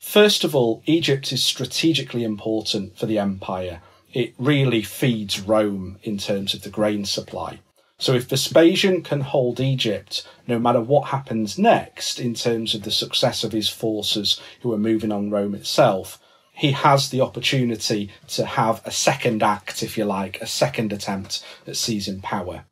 [0.00, 3.82] First of all, Egypt is strategically important for the empire.
[4.16, 7.60] It really feeds Rome in terms of the grain supply.
[7.98, 12.90] So if Vespasian can hold Egypt, no matter what happens next in terms of the
[12.90, 16.18] success of his forces who are moving on Rome itself,
[16.54, 21.44] he has the opportunity to have a second act, if you like, a second attempt
[21.66, 22.64] at seizing power.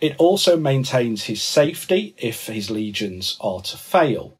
[0.00, 4.38] It also maintains his safety if his legions are to fail.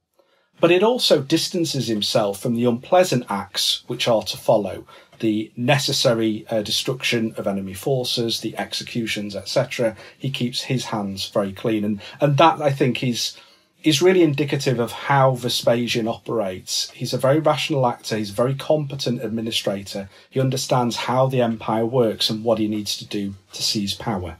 [0.59, 4.87] But it also distances himself from the unpleasant acts which are to follow
[5.21, 9.97] the necessary uh, destruction of enemy forces, the executions, etc.
[10.19, 13.37] He keeps his hands very clean, and and that I think is
[13.83, 16.91] is really indicative of how Vespasian operates.
[16.91, 18.17] He's a very rational actor.
[18.17, 20.11] He's a very competent administrator.
[20.29, 24.37] He understands how the empire works and what he needs to do to seize power.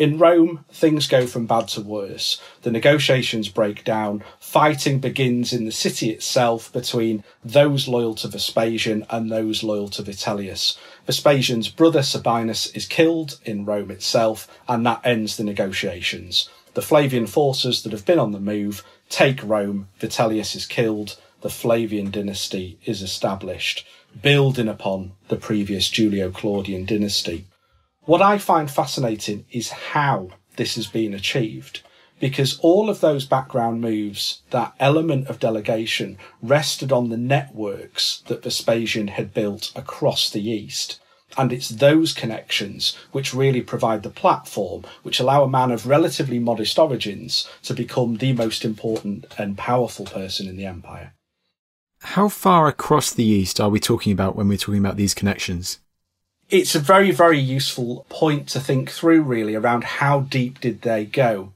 [0.00, 2.40] In Rome, things go from bad to worse.
[2.62, 4.24] The negotiations break down.
[4.38, 10.02] Fighting begins in the city itself between those loyal to Vespasian and those loyal to
[10.02, 10.78] Vitellius.
[11.04, 16.48] Vespasian's brother Sabinus is killed in Rome itself, and that ends the negotiations.
[16.72, 19.88] The Flavian forces that have been on the move take Rome.
[20.00, 21.18] Vitellius is killed.
[21.42, 23.86] The Flavian dynasty is established,
[24.22, 27.44] building upon the previous Julio Claudian dynasty.
[28.10, 31.82] What I find fascinating is how this has been achieved
[32.18, 38.42] because all of those background moves, that element of delegation, rested on the networks that
[38.42, 40.98] Vespasian had built across the East.
[41.38, 46.40] And it's those connections which really provide the platform which allow a man of relatively
[46.40, 51.14] modest origins to become the most important and powerful person in the empire.
[52.00, 55.78] How far across the East are we talking about when we're talking about these connections?
[56.50, 61.04] It's a very, very useful point to think through, really, around how deep did they
[61.04, 61.52] go.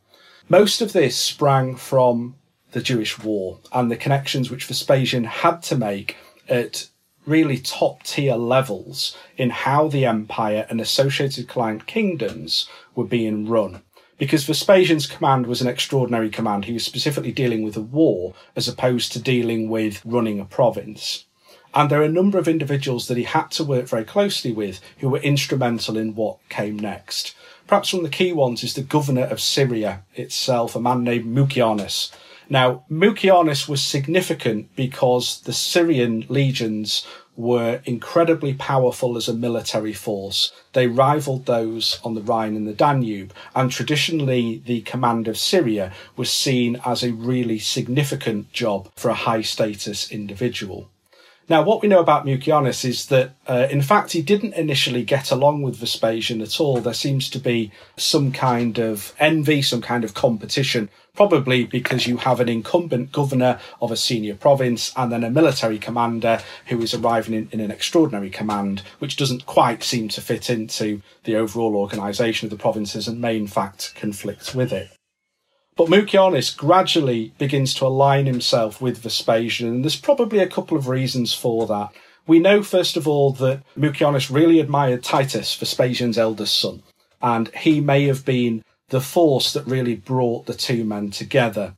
[0.49, 2.37] Most of this sprang from
[2.73, 6.17] the Jewish War and the connections which Vespasian had to make
[6.49, 6.89] at
[7.27, 13.83] really top tier levels in how the empire and associated client kingdoms were being run.
[14.19, 16.67] Because Vespasian's command was an extraordinary command.
[16.67, 21.25] He was specifically dealing with a war as opposed to dealing with running a province.
[21.75, 24.81] And there are a number of individuals that he had to work very closely with
[24.99, 27.35] who were instrumental in what came next.
[27.67, 31.27] Perhaps one of the key ones is the governor of Syria itself, a man named
[31.27, 32.13] Mucianus.
[32.49, 37.07] Now, Mucianus was significant because the Syrian legions
[37.37, 40.53] were incredibly powerful as a military force.
[40.75, 45.93] They rivaled those on the Rhine and the Danube, and traditionally the command of Syria
[46.17, 50.91] was seen as a really significant job for a high status individual.
[51.47, 55.31] Now, what we know about Mucianus is that, uh, in fact, he didn't initially get
[55.31, 56.81] along with Vespasian at all.
[56.81, 62.17] There seems to be some kind of envy, some kind of competition, probably because you
[62.17, 66.95] have an incumbent governor of a senior province and then a military commander who is
[66.95, 71.77] arriving in, in an extraordinary command, which doesn't quite seem to fit into the overall
[71.77, 74.94] organisation of the provinces and may, in fact, conflict with it.
[75.77, 80.89] But Mucianus gradually begins to align himself with Vespasian, and there's probably a couple of
[80.89, 81.91] reasons for that.
[82.27, 86.83] We know, first of all, that Mucianus really admired Titus, Vespasian's eldest son,
[87.21, 91.75] and he may have been the force that really brought the two men together.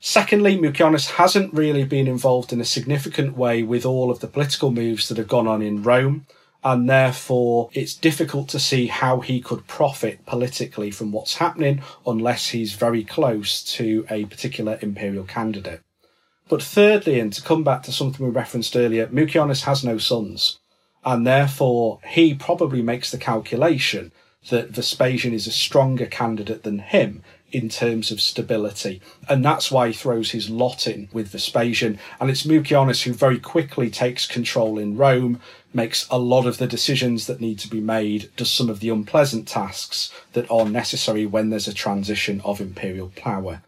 [0.00, 4.70] Secondly, Mucianus hasn't really been involved in a significant way with all of the political
[4.70, 6.26] moves that have gone on in Rome,
[6.64, 12.48] and therefore it's difficult to see how he could profit politically from what's happening unless
[12.48, 15.80] he's very close to a particular imperial candidate.
[16.48, 20.58] But thirdly, and to come back to something we referenced earlier, Mucianus has no sons,
[21.04, 24.12] and therefore he probably makes the calculation
[24.50, 29.00] that Vespasian is a stronger candidate than him in terms of stability.
[29.28, 31.98] And that's why he throws his lot in with Vespasian.
[32.20, 35.40] And it's Mucianus who very quickly takes control in Rome,
[35.76, 38.88] makes a lot of the decisions that need to be made, does some of the
[38.88, 43.62] unpleasant tasks that are necessary when there's a transition of imperial power.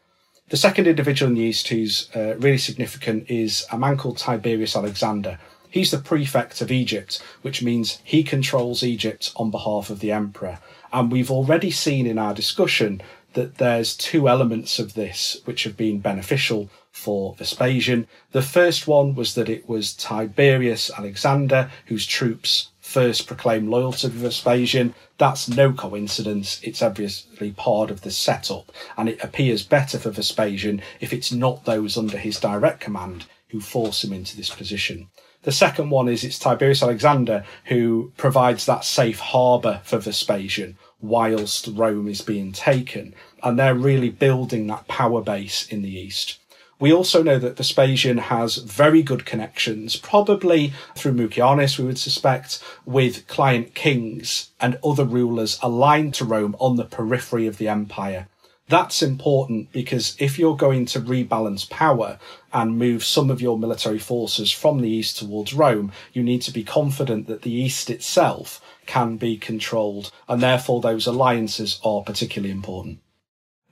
[0.48, 4.74] The second individual in the East who's uh, really significant is a man called Tiberius
[4.74, 5.38] Alexander.
[5.70, 10.58] He's the prefect of Egypt, which means he controls Egypt on behalf of the emperor.
[10.90, 13.02] And we've already seen in our discussion
[13.34, 18.08] that there's two elements of this which have been beneficial for Vespasian.
[18.32, 24.14] The first one was that it was Tiberius Alexander whose troops first proclaimed loyalty to
[24.14, 24.94] Vespasian.
[25.16, 26.60] That's no coincidence.
[26.62, 31.64] It's obviously part of the setup, and it appears better for Vespasian if it's not
[31.64, 35.08] those under his direct command who force him into this position.
[35.42, 41.68] The second one is it's Tiberius Alexander who provides that safe harbour for Vespasian whilst
[41.68, 43.14] Rome is being taken.
[43.42, 46.38] And they're really building that power base in the East.
[46.80, 52.62] We also know that Vespasian has very good connections, probably through Mucianus, we would suspect,
[52.86, 58.28] with client kings and other rulers aligned to Rome on the periphery of the empire.
[58.68, 62.20] That's important because if you're going to rebalance power
[62.52, 66.52] and move some of your military forces from the east towards Rome, you need to
[66.52, 72.52] be confident that the east itself can be controlled, and therefore those alliances are particularly
[72.52, 73.00] important.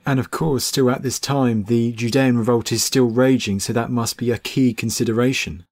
[0.07, 3.90] And of course, still at this time, the Judean revolt is still raging, so that
[3.90, 5.66] must be a key consideration.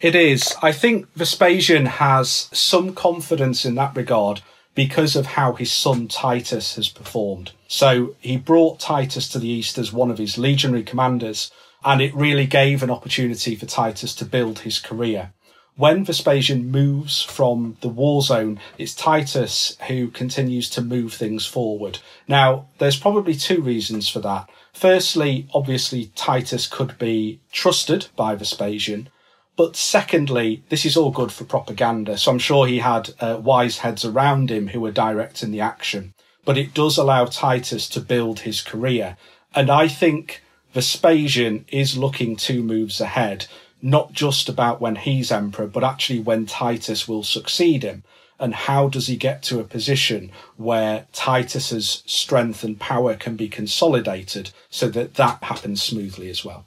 [0.00, 0.54] It is.
[0.62, 4.40] I think Vespasian has some confidence in that regard
[4.74, 7.52] because of how his son Titus has performed.
[7.66, 11.50] So he brought Titus to the east as one of his legionary commanders,
[11.84, 15.32] and it really gave an opportunity for Titus to build his career
[15.76, 21.98] when Vespasian moves from the war zone, it's Titus who continues to move things forward.
[22.28, 24.50] Now, there's probably two reasons for that.
[24.74, 29.08] Firstly, obviously, Titus could be trusted by Vespasian.
[29.56, 32.16] But secondly, this is all good for propaganda.
[32.18, 36.14] So I'm sure he had uh, wise heads around him who were directing the action.
[36.44, 39.16] But it does allow Titus to build his career.
[39.54, 40.42] And I think
[40.72, 43.46] Vespasian is looking two moves ahead
[43.82, 48.04] not just about when he's emperor, but actually when Titus will succeed him.
[48.38, 53.48] And how does he get to a position where Titus's strength and power can be
[53.48, 56.64] consolidated so that that happens smoothly as well?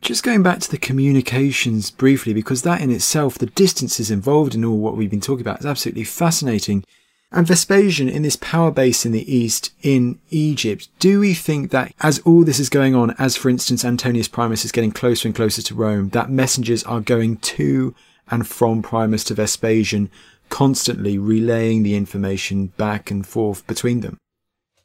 [0.00, 4.64] Just going back to the communications briefly, because that in itself, the distances involved in
[4.64, 6.84] all what we've been talking about is absolutely fascinating.
[7.32, 11.94] And Vespasian in this power base in the east in Egypt, do we think that
[12.00, 15.34] as all this is going on, as for instance Antonius Primus is getting closer and
[15.34, 17.94] closer to Rome, that messengers are going to
[18.30, 20.10] and from Primus to Vespasian,
[20.48, 24.18] constantly relaying the information back and forth between them?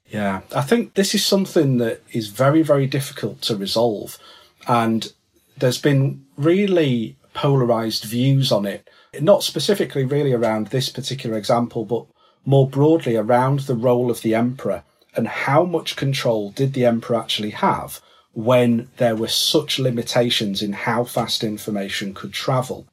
[0.07, 4.19] Yeah, I think this is something that is very, very difficult to resolve.
[4.67, 5.11] And
[5.57, 8.87] there's been really polarized views on it,
[9.19, 12.05] not specifically really around this particular example, but
[12.45, 14.83] more broadly around the role of the emperor
[15.15, 18.01] and how much control did the emperor actually have
[18.33, 22.85] when there were such limitations in how fast information could travel.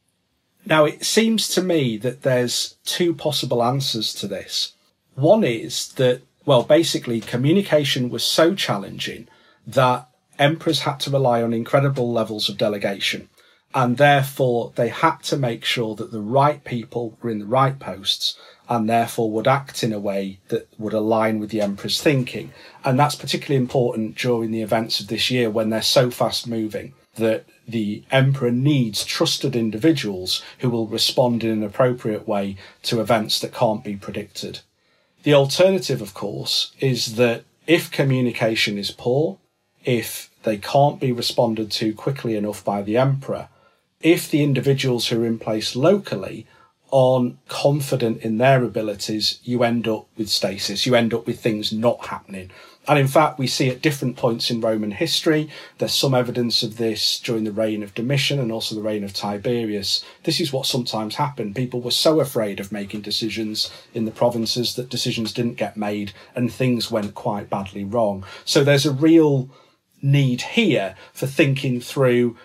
[0.64, 4.74] Now, it seems to me that there's two possible answers to this.
[5.16, 9.26] One is that, well, basically communication was so challenging
[9.66, 13.28] that emperors had to rely on incredible levels of delegation.
[13.74, 17.78] And therefore they had to make sure that the right people were in the right
[17.78, 18.38] posts
[18.68, 22.52] and therefore would act in a way that would align with the emperor's thinking.
[22.84, 26.94] And that's particularly important during the events of this year when they're so fast moving
[27.16, 33.38] that the emperor needs trusted individuals who will respond in an appropriate way to events
[33.40, 34.60] that can't be predicted.
[35.22, 39.38] The alternative, of course, is that if communication is poor,
[39.84, 43.48] if they can't be responded to quickly enough by the emperor,
[44.00, 46.46] if the individuals who are in place locally
[46.92, 50.84] aren't confident in their abilities, you end up with stasis.
[50.84, 52.50] You end up with things not happening.
[52.86, 56.76] And in fact, we see at different points in Roman history, there's some evidence of
[56.76, 60.04] this during the reign of Domitian and also the reign of Tiberius.
[60.24, 61.54] This is what sometimes happened.
[61.54, 66.12] People were so afraid of making decisions in the provinces that decisions didn't get made
[66.34, 68.24] and things went quite badly wrong.
[68.44, 69.48] So there's a real
[70.02, 72.36] need here for thinking through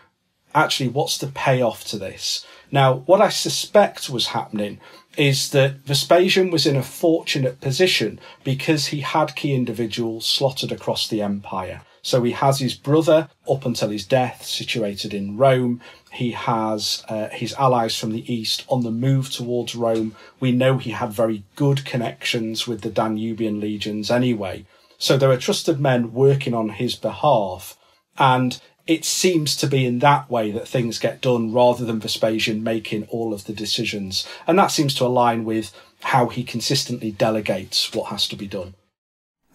[0.54, 2.46] actually what's the payoff to this.
[2.72, 4.80] Now, what I suspect was happening
[5.18, 11.08] is that Vespasian was in a fortunate position because he had key individuals slotted across
[11.08, 11.82] the empire.
[12.02, 15.82] So he has his brother up until his death situated in Rome.
[16.12, 20.16] He has uh, his allies from the east on the move towards Rome.
[20.40, 24.66] We know he had very good connections with the Danubian legions anyway.
[24.98, 27.78] So there are trusted men working on his behalf.
[28.18, 32.64] And it seems to be in that way that things get done rather than Vespasian
[32.64, 34.28] making all of the decisions.
[34.48, 35.72] And that seems to align with
[36.04, 38.76] how he consistently delegates what has to be done.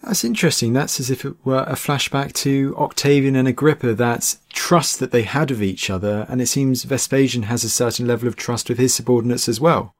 [0.03, 0.73] That's interesting.
[0.73, 5.23] That's as if it were a flashback to Octavian and Agrippa, that trust that they
[5.23, 6.25] had of each other.
[6.29, 9.95] And it seems Vespasian has a certain level of trust with his subordinates as well.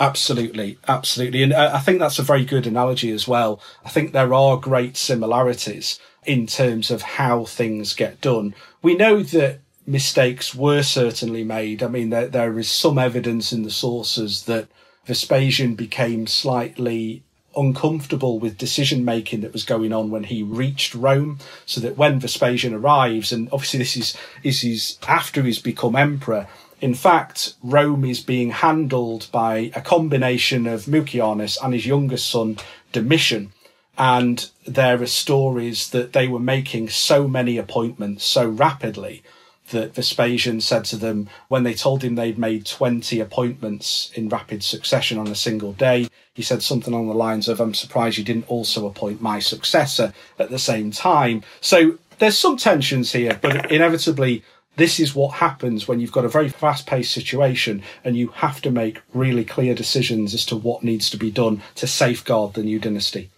[0.00, 1.42] Absolutely, absolutely.
[1.42, 3.60] And uh, I think that's a very good analogy as well.
[3.84, 8.54] I think there are great similarities in terms of how things get done.
[8.80, 11.82] We know that mistakes were certainly made.
[11.82, 14.68] I mean, there, there is some evidence in the sources that
[15.06, 17.24] Vespasian became slightly
[17.56, 21.38] uncomfortable with decision making that was going on when he reached Rome.
[21.66, 26.46] So that when Vespasian arrives, and obviously this is, this is after he's become emperor,
[26.80, 32.58] in fact, Rome is being handled by a combination of Mucianus and his youngest son,
[32.92, 33.52] Domitian.
[33.98, 39.22] And there are stories that they were making so many appointments so rapidly
[39.70, 44.62] that Vespasian said to them when they told him they'd made 20 appointments in rapid
[44.62, 46.08] succession on a single day.
[46.34, 50.12] He said something along the lines of, I'm surprised you didn't also appoint my successor
[50.38, 51.42] at the same time.
[51.60, 54.42] So there's some tensions here, but inevitably
[54.76, 58.62] this is what happens when you've got a very fast paced situation and you have
[58.62, 62.62] to make really clear decisions as to what needs to be done to safeguard the
[62.62, 63.30] new dynasty.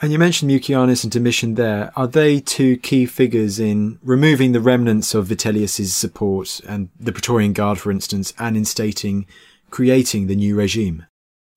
[0.00, 1.92] And you mentioned Mucianus and Domitian there.
[1.96, 7.52] Are they two key figures in removing the remnants of Vitellius's support and the Praetorian
[7.52, 9.26] Guard, for instance, and instating,
[9.70, 11.06] creating the new regime?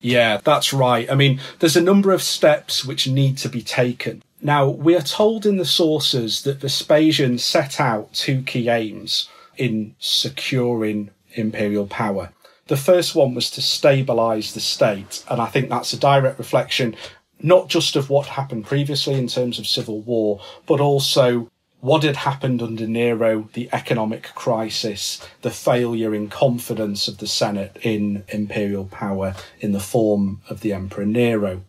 [0.00, 1.08] Yeah, that's right.
[1.08, 4.24] I mean, there's a number of steps which need to be taken.
[4.40, 9.94] Now, we are told in the sources that Vespasian set out two key aims in
[10.00, 12.30] securing imperial power.
[12.66, 16.96] The first one was to stabilise the state, and I think that's a direct reflection
[17.42, 22.16] not just of what happened previously in terms of civil war, but also what had
[22.16, 28.84] happened under Nero, the economic crisis, the failure in confidence of the Senate in imperial
[28.84, 31.64] power in the form of the Emperor Nero.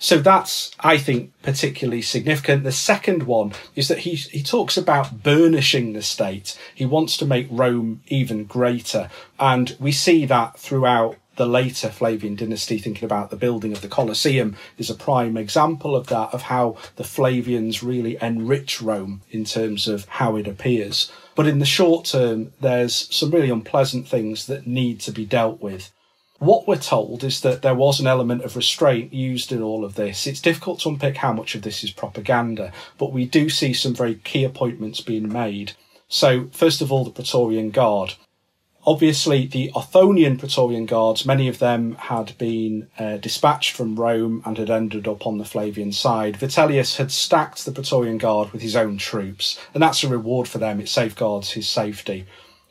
[0.00, 2.62] So that's, I think, particularly significant.
[2.62, 6.56] The second one is that he, he talks about burnishing the state.
[6.72, 9.10] He wants to make Rome even greater.
[9.40, 13.88] And we see that throughout the later Flavian dynasty, thinking about the building of the
[13.88, 19.44] Colosseum, is a prime example of that, of how the Flavians really enrich Rome in
[19.44, 21.10] terms of how it appears.
[21.36, 25.62] But in the short term, there's some really unpleasant things that need to be dealt
[25.62, 25.92] with.
[26.40, 29.94] What we're told is that there was an element of restraint used in all of
[29.94, 30.26] this.
[30.26, 33.94] It's difficult to unpick how much of this is propaganda, but we do see some
[33.94, 35.72] very key appointments being made.
[36.08, 38.14] So, first of all, the Praetorian Guard.
[38.88, 44.56] Obviously, the Othonian Praetorian Guards, many of them had been uh, dispatched from Rome and
[44.56, 46.38] had ended up on the Flavian side.
[46.38, 50.56] Vitellius had stacked the Praetorian Guard with his own troops, and that's a reward for
[50.56, 50.80] them.
[50.80, 52.24] It safeguards his safety.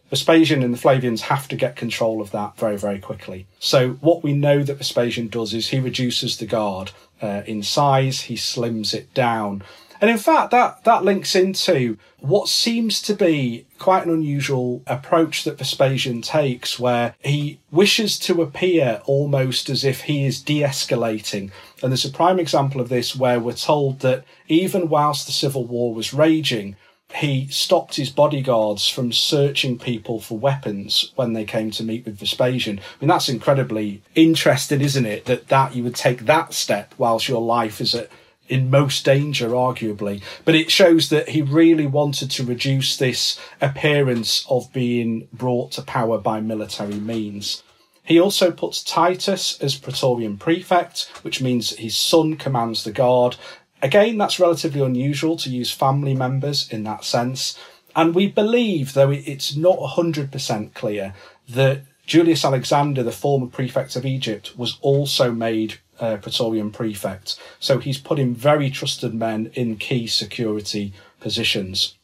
[0.09, 3.45] Vespasian and the Flavians have to get control of that very, very quickly.
[3.59, 8.21] So what we know that Vespasian does is he reduces the guard uh, in size,
[8.21, 9.61] he slims it down,
[10.01, 15.43] and in fact, that, that links into what seems to be quite an unusual approach
[15.43, 21.51] that Vespasian takes, where he wishes to appear almost as if he is de escalating.
[21.81, 25.65] And there's a prime example of this where we're told that even whilst the civil
[25.65, 26.75] war was raging,
[27.13, 32.19] he stopped his bodyguards from searching people for weapons when they came to meet with
[32.19, 32.79] Vespasian.
[32.79, 35.25] I mean, that's incredibly interesting, isn't it?
[35.25, 38.09] That, that you would take that step whilst your life is at
[38.47, 40.21] in most danger, arguably.
[40.45, 45.81] But it shows that he really wanted to reduce this appearance of being brought to
[45.81, 47.63] power by military means.
[48.03, 53.35] He also puts Titus as Praetorian prefect, which means his son commands the guard.
[53.81, 57.59] Again, that's relatively unusual to use family members in that sense.
[57.95, 61.13] And we believe, though it's not 100% clear,
[61.49, 67.39] that Julius Alexander, the former prefect of Egypt, was also made uh, Praetorian prefect.
[67.59, 71.95] So he's putting very trusted men in key security positions.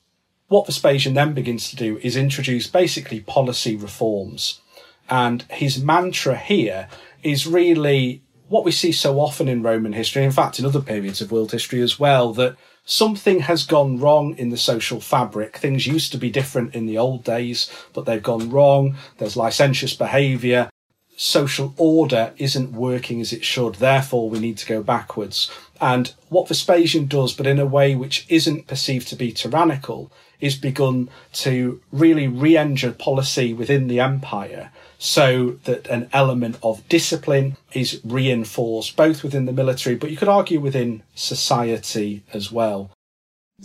[0.47, 4.61] What Vespasian then begins to do is introduce basically policy reforms.
[5.09, 6.87] And his mantra here
[7.23, 11.21] is really what we see so often in Roman history, in fact, in other periods
[11.21, 15.57] of world history as well, that something has gone wrong in the social fabric.
[15.57, 18.95] Things used to be different in the old days, but they've gone wrong.
[19.17, 20.69] There's licentious behaviour.
[21.15, 23.75] Social order isn't working as it should.
[23.75, 25.51] Therefore, we need to go backwards.
[25.79, 30.55] And what Vespasian does, but in a way which isn't perceived to be tyrannical, is
[30.55, 37.99] begun to really re-engine policy within the empire so that an element of discipline is
[38.03, 42.89] reinforced both within the military, but you could argue within society as well.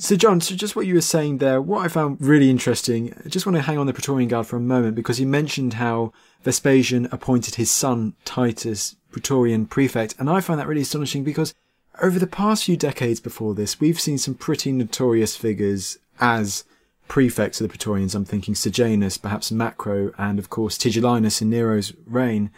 [0.00, 3.28] So, John, so just what you were saying there, what I found really interesting, I
[3.28, 6.12] just want to hang on the Praetorian Guard for a moment because you mentioned how
[6.44, 11.52] Vespasian appointed his son Titus Praetorian prefect, and I find that really astonishing because
[12.00, 16.62] over the past few decades before this, we've seen some pretty notorious figures as
[17.08, 18.14] prefects of the Praetorians.
[18.14, 22.52] I'm thinking Sejanus, perhaps Macro, and of course Tigellinus in Nero's reign.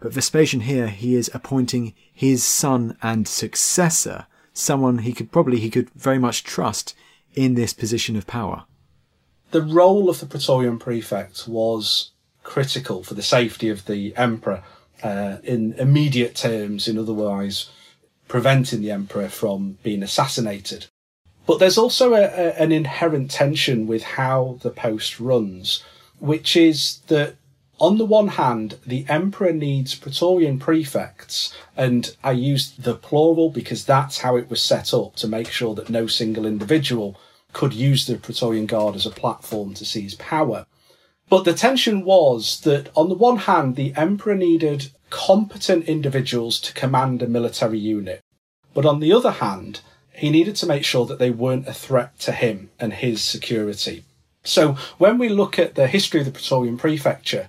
[0.00, 5.70] But Vespasian here, he is appointing his son and successor, someone he could probably, he
[5.70, 6.94] could very much trust
[7.34, 8.64] in this position of power.
[9.50, 12.10] The role of the Praetorian prefect was
[12.42, 14.62] critical for the safety of the emperor
[15.02, 17.70] uh, in immediate terms, in otherwise
[18.28, 20.86] preventing the emperor from being assassinated.
[21.46, 25.84] But there's also a, a, an inherent tension with how the post runs,
[26.18, 27.36] which is that
[27.82, 33.84] on the one hand, the emperor needs praetorian prefects, and I use the plural because
[33.84, 37.18] that's how it was set up to make sure that no single individual
[37.52, 40.64] could use the praetorian guard as a platform to seize power.
[41.28, 46.74] But the tension was that on the one hand, the emperor needed competent individuals to
[46.74, 48.20] command a military unit.
[48.74, 49.80] But on the other hand,
[50.12, 54.04] he needed to make sure that they weren't a threat to him and his security.
[54.44, 57.48] So when we look at the history of the Praetorian Prefecture,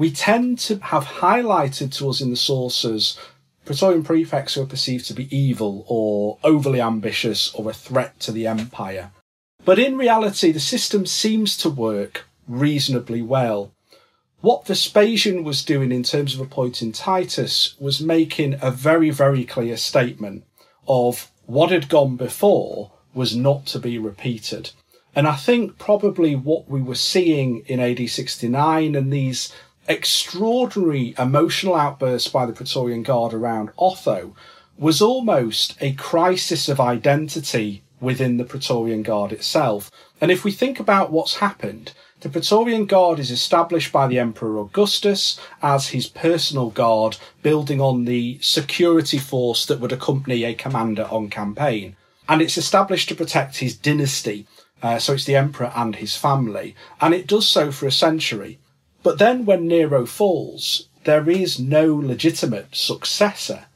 [0.00, 3.18] we tend to have highlighted to us in the sources
[3.66, 8.32] Praetorian prefects who are perceived to be evil or overly ambitious or a threat to
[8.32, 9.12] the empire.
[9.62, 13.72] But in reality, the system seems to work reasonably well.
[14.40, 19.76] What Vespasian was doing in terms of appointing Titus was making a very, very clear
[19.76, 20.44] statement
[20.88, 24.70] of what had gone before was not to be repeated.
[25.14, 29.52] And I think probably what we were seeing in AD 69 and these
[29.90, 34.36] extraordinary emotional outbursts by the Praetorian Guard around Otho
[34.78, 39.90] was almost a crisis of identity within the Praetorian Guard itself.
[40.20, 44.60] And if we think about what's happened, the Praetorian Guard is established by the Emperor
[44.60, 51.08] Augustus as his personal guard, building on the security force that would accompany a commander
[51.10, 51.96] on campaign.
[52.28, 54.46] And it's established to protect his dynasty.
[54.84, 56.76] Uh, so it's the emperor and his family.
[57.00, 58.60] And it does so for a century.
[59.02, 63.66] But then when Nero falls, there is no legitimate successor.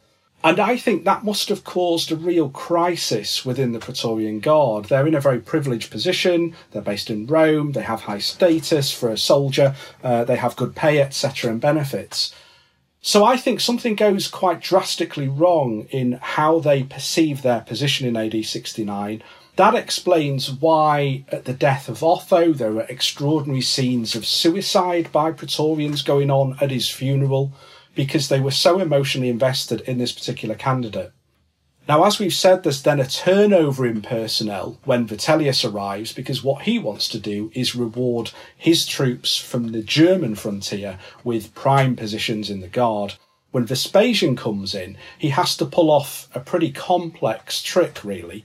[0.43, 4.85] And I think that must have caused a real crisis within the Praetorian Guard.
[4.85, 6.55] They're in a very privileged position.
[6.71, 7.73] They're based in Rome.
[7.73, 9.75] They have high status for a soldier.
[10.03, 12.35] Uh, they have good pay, etc., and benefits.
[13.01, 18.17] So I think something goes quite drastically wrong in how they perceive their position in
[18.17, 19.23] AD 69.
[19.57, 25.31] That explains why, at the death of Otho, there were extraordinary scenes of suicide by
[25.31, 27.53] Praetorians going on at his funeral
[27.95, 31.13] because they were so emotionally invested in this particular candidate.
[31.87, 36.63] Now, as we've said, there's then a turnover in personnel when Vitellius arrives because what
[36.63, 42.51] he wants to do is reward his troops from the German frontier with prime positions
[42.51, 43.15] in the guard.
[43.53, 48.45] When Vespasian comes in, he has to pull off a pretty complex trick, really.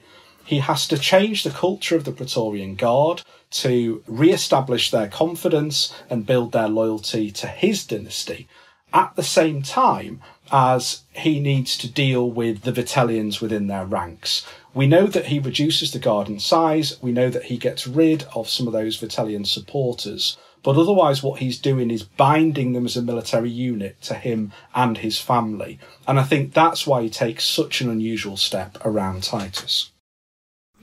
[0.49, 3.21] He has to change the culture of the Praetorian Guard
[3.51, 8.47] to re establish their confidence and build their loyalty to his dynasty
[8.91, 10.21] at the same time
[10.51, 14.43] as he needs to deal with the Vitellians within their ranks.
[14.73, 18.25] We know that he reduces the guard in size, we know that he gets rid
[18.33, 22.97] of some of those Vitellian supporters, but otherwise what he's doing is binding them as
[22.97, 25.77] a military unit to him and his family.
[26.07, 29.91] And I think that's why he takes such an unusual step around Titus.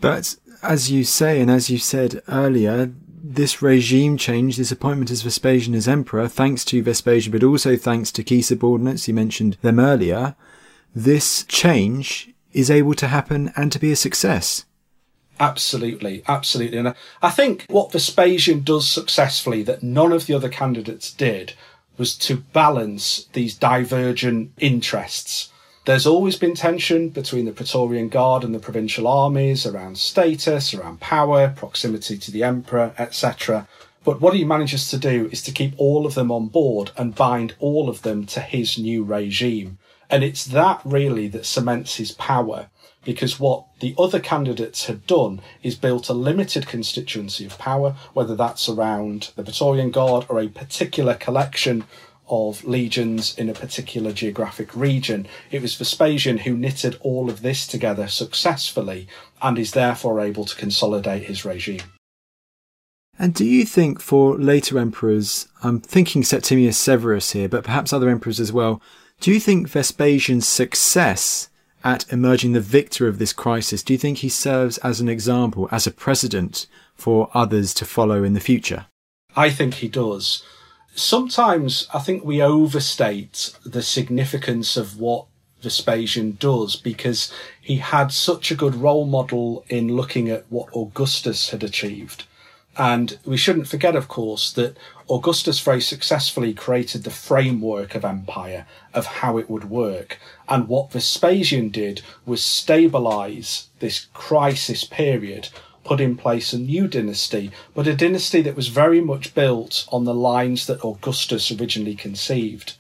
[0.01, 2.93] But as you say, and as you said earlier,
[3.23, 8.13] this regime change, this appointment as Vespasian as emperor, thanks to Vespasian, but also thanks
[8.13, 10.37] to key subordinates, you mentioned them earlier,
[10.95, 14.65] this change is able to happen and to be a success.
[15.39, 16.79] Absolutely, absolutely.
[16.79, 21.53] And I think what Vespasian does successfully that none of the other candidates did
[21.99, 25.51] was to balance these divergent interests.
[25.87, 30.99] There's always been tension between the Praetorian Guard and the provincial armies around status, around
[30.99, 33.69] power, proximity to the emperor, etc.
[34.03, 37.15] But what he manages to do is to keep all of them on board and
[37.15, 39.79] bind all of them to his new regime.
[40.11, 42.69] And it's that really that cements his power
[43.05, 48.35] because what the other candidates had done is built a limited constituency of power, whether
[48.35, 51.85] that's around the Praetorian Guard or a particular collection
[52.29, 55.27] of legions in a particular geographic region.
[55.51, 59.09] It was Vespasian who knitted all of this together successfully
[59.41, 61.83] and is therefore able to consolidate his regime.
[63.19, 68.11] And do you think for later emperors, I'm thinking Septimius Severus here, but perhaps other
[68.11, 68.83] emperors as well,
[69.21, 71.49] do you think Vespasian's success
[71.87, 75.69] at emerging the victor of this crisis, do you think he serves as an example,
[75.71, 76.67] as a precedent
[76.97, 78.87] for others to follow in the future?
[79.37, 80.43] I think he does.
[80.97, 85.27] Sometimes I think we overstate the significance of what
[85.61, 87.31] Vespasian does because
[87.61, 92.25] he had such a good role model in looking at what Augustus had achieved.
[92.79, 94.79] And we shouldn't forget, of course, that
[95.11, 100.19] Augustus very successfully created the framework of empire, of how it would work.
[100.49, 105.51] And what Vespasian did was stabilize this crisis period,
[105.87, 110.05] put in place a new dynasty, but a dynasty that was very much built on
[110.05, 112.75] the lines that Augustus originally conceived.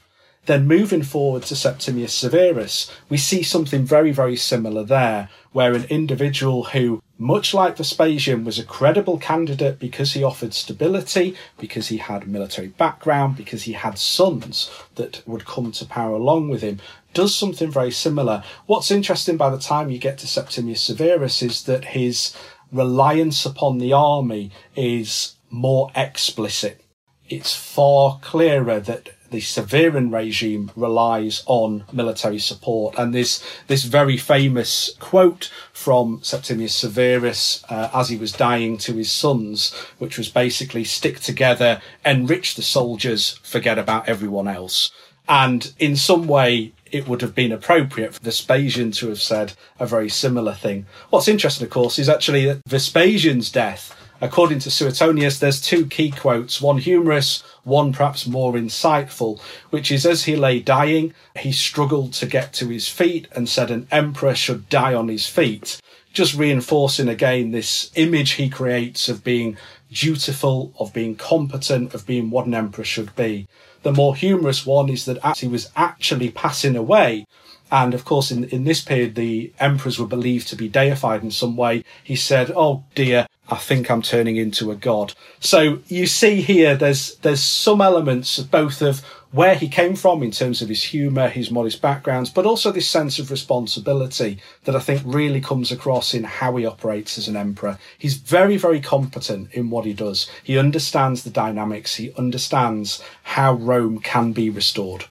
[0.47, 5.85] Then moving forward to Septimius Severus, we see something very, very similar there, where an
[5.85, 11.97] individual who, much like Vespasian, was a credible candidate because he offered stability, because he
[11.97, 16.79] had military background, because he had sons that would come to power along with him,
[17.13, 18.45] does something very similar.
[18.67, 22.37] What's interesting by the time you get to Septimius Severus is that his
[22.73, 26.83] reliance upon the army is more explicit.
[27.29, 32.95] It's far clearer that the Severan regime relies on military support.
[32.97, 38.95] And this, this very famous quote from Septimius Severus uh, as he was dying to
[38.95, 44.93] his sons, which was basically stick together, enrich the soldiers, forget about everyone else.
[45.29, 49.87] And in some way, it would have been appropriate for Vespasian to have said a
[49.87, 50.87] very similar thing.
[51.11, 56.11] What's interesting, of course, is actually that Vespasian's death According to Suetonius, there's two key
[56.11, 59.39] quotes, one humorous, one perhaps more insightful,
[59.69, 63.71] which is as he lay dying, he struggled to get to his feet and said
[63.71, 65.83] an emperor should die on his feet.
[66.15, 69.59] Just reinforcing again this image he creates of being
[69.93, 73.47] dutiful, of being competent, of being what an emperor should be.
[73.87, 77.25] The more humorous one is that as he was actually passing away,
[77.71, 81.31] and of course, in, in this period, the emperors were believed to be deified in
[81.31, 81.85] some way.
[82.03, 85.15] He said, Oh dear, I think I'm turning into a god.
[85.39, 89.03] So you see here, there's, there's some elements both of
[89.37, 92.89] where he came from in terms of his humour, his modest backgrounds, but also this
[92.89, 97.37] sense of responsibility that I think really comes across in how he operates as an
[97.37, 97.79] emperor.
[97.99, 100.27] He's very, very competent in what he does.
[100.43, 101.97] He understands the dynamics.
[101.97, 105.05] He understands how Rome can be restored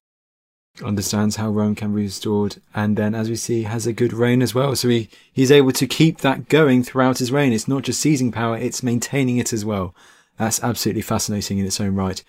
[0.84, 4.42] understands how Rome can be restored, and then, as we see, has a good reign
[4.42, 4.76] as well.
[4.76, 7.54] So he, he's able to keep that going throughout his reign.
[7.54, 9.96] It's not just seizing power, it's maintaining it as well.
[10.38, 12.22] That's absolutely fascinating in its own right.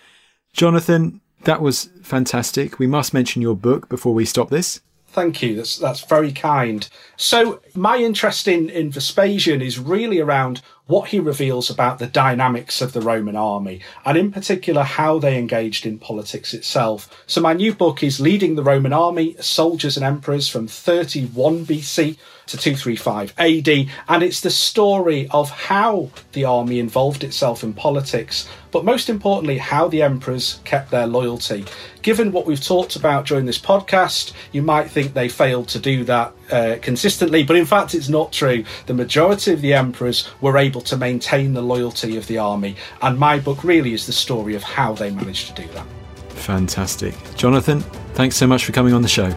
[0.52, 2.78] Jonathan, that was fantastic.
[2.78, 4.80] We must mention your book before we stop this.
[5.08, 5.56] Thank you.
[5.56, 6.86] That's that's very kind.
[7.16, 12.82] So my interest in, in Vespasian is really around what he reveals about the dynamics
[12.82, 17.08] of the Roman army, and in particular how they engaged in politics itself.
[17.26, 22.18] So my new book is Leading the Roman Army, Soldiers and Emperors from 31 BC
[22.46, 23.68] to 235 AD,
[24.08, 29.58] and it's the story of how the army involved itself in politics, but most importantly,
[29.58, 31.64] how the emperors kept their loyalty.
[32.02, 36.04] Given what we've talked about during this podcast, you might think they failed to do
[36.04, 38.64] that uh, consistently, but in fact, it's not true.
[38.86, 43.18] The majority of the emperors were able to maintain the loyalty of the army, and
[43.18, 45.86] my book really is the story of how they managed to do that.
[46.30, 47.14] Fantastic.
[47.34, 47.80] Jonathan,
[48.14, 49.30] thanks so much for coming on the show.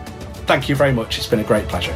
[0.46, 1.18] Thank you very much.
[1.18, 1.96] It's been a great pleasure.